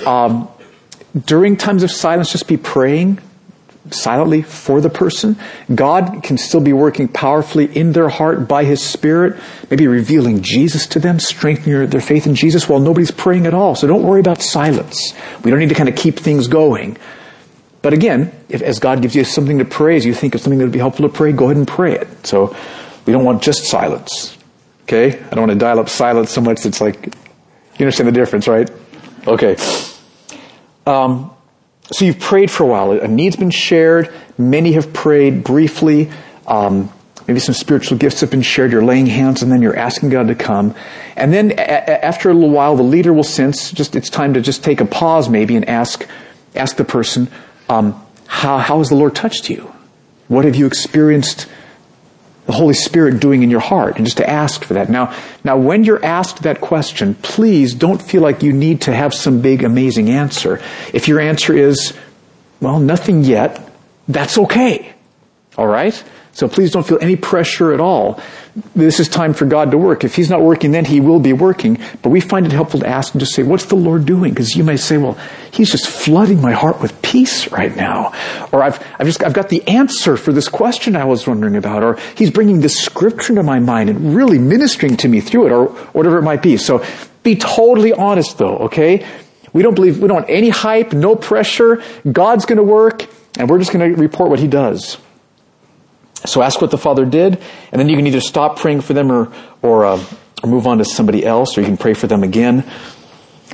Um, 0.06 0.48
during 1.26 1.58
times 1.58 1.82
of 1.82 1.90
silence, 1.90 2.32
just 2.32 2.48
be 2.48 2.58
praying 2.58 3.18
silently 3.90 4.44
for 4.44 4.82
the 4.82 4.92
person. 4.92 5.36
God 5.74 6.22
can 6.22 6.38
still 6.38 6.62
be 6.62 6.74
working 6.74 7.08
powerfully 7.08 7.66
in 7.66 7.94
their 7.94 8.08
heart 8.08 8.48
by 8.48 8.66
His 8.66 8.84
Spirit, 8.84 9.42
maybe 9.72 9.88
revealing 9.88 10.44
Jesus 10.44 10.86
to 10.86 11.00
them, 11.00 11.18
strengthening 11.18 11.90
their 11.90 12.02
faith 12.02 12.28
in 12.28 12.36
Jesus 12.36 12.70
while 12.70 12.80
nobody's 12.80 13.10
praying 13.10 13.48
at 13.48 13.56
all. 13.56 13.74
So 13.74 13.88
don't 13.88 14.04
worry 14.04 14.20
about 14.20 14.44
silence. 14.44 15.16
We 15.44 15.50
don't 15.50 15.60
need 15.60 15.70
to 15.70 15.76
kind 15.76 15.90
of 15.90 15.96
keep 15.96 16.20
things 16.20 16.48
going. 16.48 17.00
But 17.82 17.94
again, 17.94 18.32
if, 18.48 18.62
as 18.62 18.78
God 18.78 19.02
gives 19.02 19.16
you 19.16 19.24
something 19.24 19.58
to 19.58 19.66
pray, 19.66 19.96
as 19.96 20.06
you 20.06 20.14
think 20.14 20.36
of 20.36 20.42
something 20.42 20.60
that 20.60 20.66
would 20.66 20.72
be 20.72 20.78
helpful 20.78 21.10
to 21.10 21.12
pray, 21.12 21.32
go 21.32 21.46
ahead 21.46 21.58
and 21.58 21.68
pray 21.68 21.96
it. 21.96 22.28
So 22.28 22.56
we 23.06 23.14
don't 23.14 23.24
want 23.24 23.42
just 23.42 23.66
silence. 23.66 24.38
Okay? 24.84 25.20
I 25.20 25.30
don't 25.30 25.48
want 25.48 25.52
to 25.52 25.58
dial 25.58 25.80
up 25.80 25.90
silence 25.90 26.32
so 26.32 26.42
much 26.42 26.66
it's 26.66 26.82
like, 26.82 27.06
you 27.06 27.86
understand 27.86 28.08
the 28.08 28.14
difference, 28.14 28.48
right? 28.48 28.70
Okay. 29.28 29.58
Um, 30.86 31.32
so 31.92 32.06
you've 32.06 32.20
prayed 32.20 32.50
for 32.50 32.64
a 32.64 32.68
while. 32.68 32.92
A 32.92 33.08
need's 33.08 33.36
been 33.36 33.52
shared. 33.52 34.14
Many 34.38 34.74
have 34.74 34.94
prayed 34.94 35.44
briefly. 35.44 36.12
Um, 36.48 36.92
maybe 37.28 37.40
some 37.40 37.56
spiritual 37.56 37.98
gifts 37.98 38.22
have 38.22 38.32
been 38.32 38.42
shared. 38.42 38.72
You're 38.72 38.84
laying 38.84 39.08
hands 39.08 39.42
and 39.42 39.52
then 39.52 39.62
you're 39.62 39.78
asking 39.78 40.10
God 40.10 40.28
to 40.28 40.36
come. 40.36 40.76
And 41.16 41.34
then 41.34 41.52
a- 41.52 42.06
after 42.06 42.30
a 42.30 42.34
little 42.34 42.50
while, 42.50 42.76
the 42.76 42.84
leader 42.84 43.14
will 43.14 43.24
sense 43.24 43.72
just 43.72 43.96
it's 43.96 44.10
time 44.10 44.34
to 44.36 44.42
just 44.42 44.64
take 44.64 44.82
a 44.82 44.86
pause 44.86 45.30
maybe 45.30 45.56
and 45.56 45.68
ask, 45.68 46.08
ask 46.56 46.78
the 46.78 46.86
person, 46.86 47.30
um, 47.70 48.02
how, 48.28 48.58
how 48.58 48.80
has 48.80 48.90
the 48.90 48.96
Lord 48.96 49.16
touched 49.16 49.50
you? 49.50 49.72
What 50.28 50.46
have 50.46 50.56
you 50.56 50.66
experienced 50.66 51.48
the 52.46 52.54
Holy 52.54 52.74
Spirit 52.74 53.20
doing 53.20 53.44
in 53.44 53.50
your 53.50 53.60
heart 53.60 53.98
and 53.98 54.06
just 54.06 54.18
to 54.18 54.30
ask 54.30 54.64
for 54.64 54.76
that. 54.76 54.90
Now, 54.90 55.16
now 55.44 55.58
when 55.58 55.84
you're 55.84 56.04
asked 56.04 56.44
that 56.44 56.62
question, 56.62 57.16
please 57.16 57.74
don't 57.74 58.02
feel 58.02 58.22
like 58.22 58.44
you 58.44 58.54
need 58.54 58.82
to 58.82 58.94
have 58.94 59.14
some 59.14 59.42
big 59.42 59.64
amazing 59.64 60.10
answer. 60.10 60.62
If 60.94 61.08
your 61.08 61.20
answer 61.20 61.54
is, 61.54 61.94
well, 62.62 62.80
nothing 62.80 63.24
yet, 63.24 63.72
that's 64.08 64.38
okay. 64.38 64.94
Alright? 65.58 66.04
So 66.36 66.50
please 66.50 66.72
don't 66.72 66.86
feel 66.86 66.98
any 67.00 67.16
pressure 67.16 67.72
at 67.72 67.80
all. 67.80 68.20
This 68.76 69.00
is 69.00 69.08
time 69.08 69.34
for 69.34 69.46
God 69.46 69.72
to 69.72 69.78
work. 69.78 70.04
If 70.04 70.16
He's 70.16 70.30
not 70.30 70.42
working, 70.42 70.72
then 70.72 70.84
He 70.84 71.00
will 71.00 71.22
be 71.22 71.32
working. 71.32 71.80
But 72.02 72.10
we 72.10 72.20
find 72.20 72.46
it 72.46 72.52
helpful 72.52 72.82
to 72.82 72.88
ask 72.88 73.14
and 73.14 73.22
just 73.22 73.34
say, 73.34 73.42
what's 73.42 73.68
the 73.68 73.78
Lord 73.78 74.06
doing? 74.06 74.32
Because 74.32 74.54
you 74.54 74.66
may 74.66 74.76
say, 74.76 74.98
well, 74.98 75.18
He's 75.54 75.72
just 75.72 75.88
flooding 75.88 76.42
my 76.42 76.52
heart 76.52 76.82
with 76.82 77.02
peace 77.02 77.50
right 77.54 77.74
now. 77.74 78.12
Or 78.52 78.62
I've, 78.62 78.86
I've 79.00 79.08
just, 79.08 79.24
I've 79.24 79.34
got 79.34 79.48
the 79.48 79.66
answer 79.66 80.18
for 80.18 80.34
this 80.34 80.50
question 80.50 80.98
I 80.98 81.06
was 81.06 81.26
wondering 81.26 81.56
about. 81.56 81.84
Or 81.84 81.98
He's 82.16 82.32
bringing 82.32 82.60
this 82.60 82.84
scripture 82.84 83.34
to 83.36 83.44
my 83.44 83.60
mind 83.60 83.90
and 83.90 84.14
really 84.14 84.38
ministering 84.38 84.98
to 84.98 85.08
me 85.08 85.22
through 85.22 85.48
it 85.48 85.52
or 85.54 85.68
whatever 85.94 86.18
it 86.18 86.24
might 86.24 86.42
be. 86.42 86.58
So 86.58 86.84
be 87.24 87.38
totally 87.38 87.94
honest 87.94 88.38
though, 88.38 88.58
okay? 88.58 89.08
We 89.54 89.64
don't 89.64 89.74
believe, 89.74 90.02
we 90.02 90.10
don't 90.10 90.18
want 90.18 90.30
any 90.30 90.50
hype, 90.50 90.92
no 90.92 91.16
pressure. 91.16 91.82
God's 92.12 92.46
gonna 92.46 92.62
work 92.62 93.06
and 93.40 93.50
we're 93.50 93.60
just 93.60 93.72
gonna 93.72 93.94
report 93.94 94.30
what 94.30 94.40
He 94.40 94.50
does. 94.50 94.98
So 96.26 96.42
ask 96.42 96.62
what 96.62 96.72
the 96.72 96.78
Father 96.78 97.06
did, 97.06 97.42
and 97.72 97.80
then 97.80 97.90
you 97.90 97.96
can 97.96 98.08
either 98.08 98.22
stop 98.22 98.58
praying 98.58 98.82
for 98.82 98.94
them 98.94 99.12
or, 99.12 99.32
or, 99.62 99.86
uh, 99.86 100.04
or 100.44 100.50
move 100.50 100.68
on 100.68 100.78
to 100.80 100.86
somebody 100.86 101.26
else, 101.26 101.58
or 101.58 101.62
you 101.62 101.68
can 101.68 101.78
pray 101.78 101.94
for 101.94 102.08
them 102.08 102.24
again. 102.24 102.70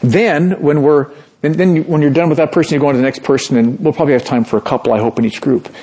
Then, 0.02 0.62
when 0.62 0.82
we're, 0.82 1.12
then, 1.42 1.54
then 1.54 1.84
when 1.88 2.02
you're 2.02 2.12
done 2.12 2.30
with 2.30 2.38
that 2.38 2.52
person, 2.52 2.74
you 2.74 2.80
go 2.80 2.88
on 2.88 2.94
to 2.94 2.98
the 2.98 3.04
next 3.04 3.24
person, 3.24 3.58
and 3.58 3.80
we'll 3.80 3.94
probably 3.94 4.14
have 4.14 4.26
time 4.26 4.44
for 4.44 4.58
a 4.58 4.62
couple, 4.62 4.94
I 4.94 5.00
hope, 5.00 5.20
in 5.20 5.26
each 5.26 5.42
group. 5.42 5.74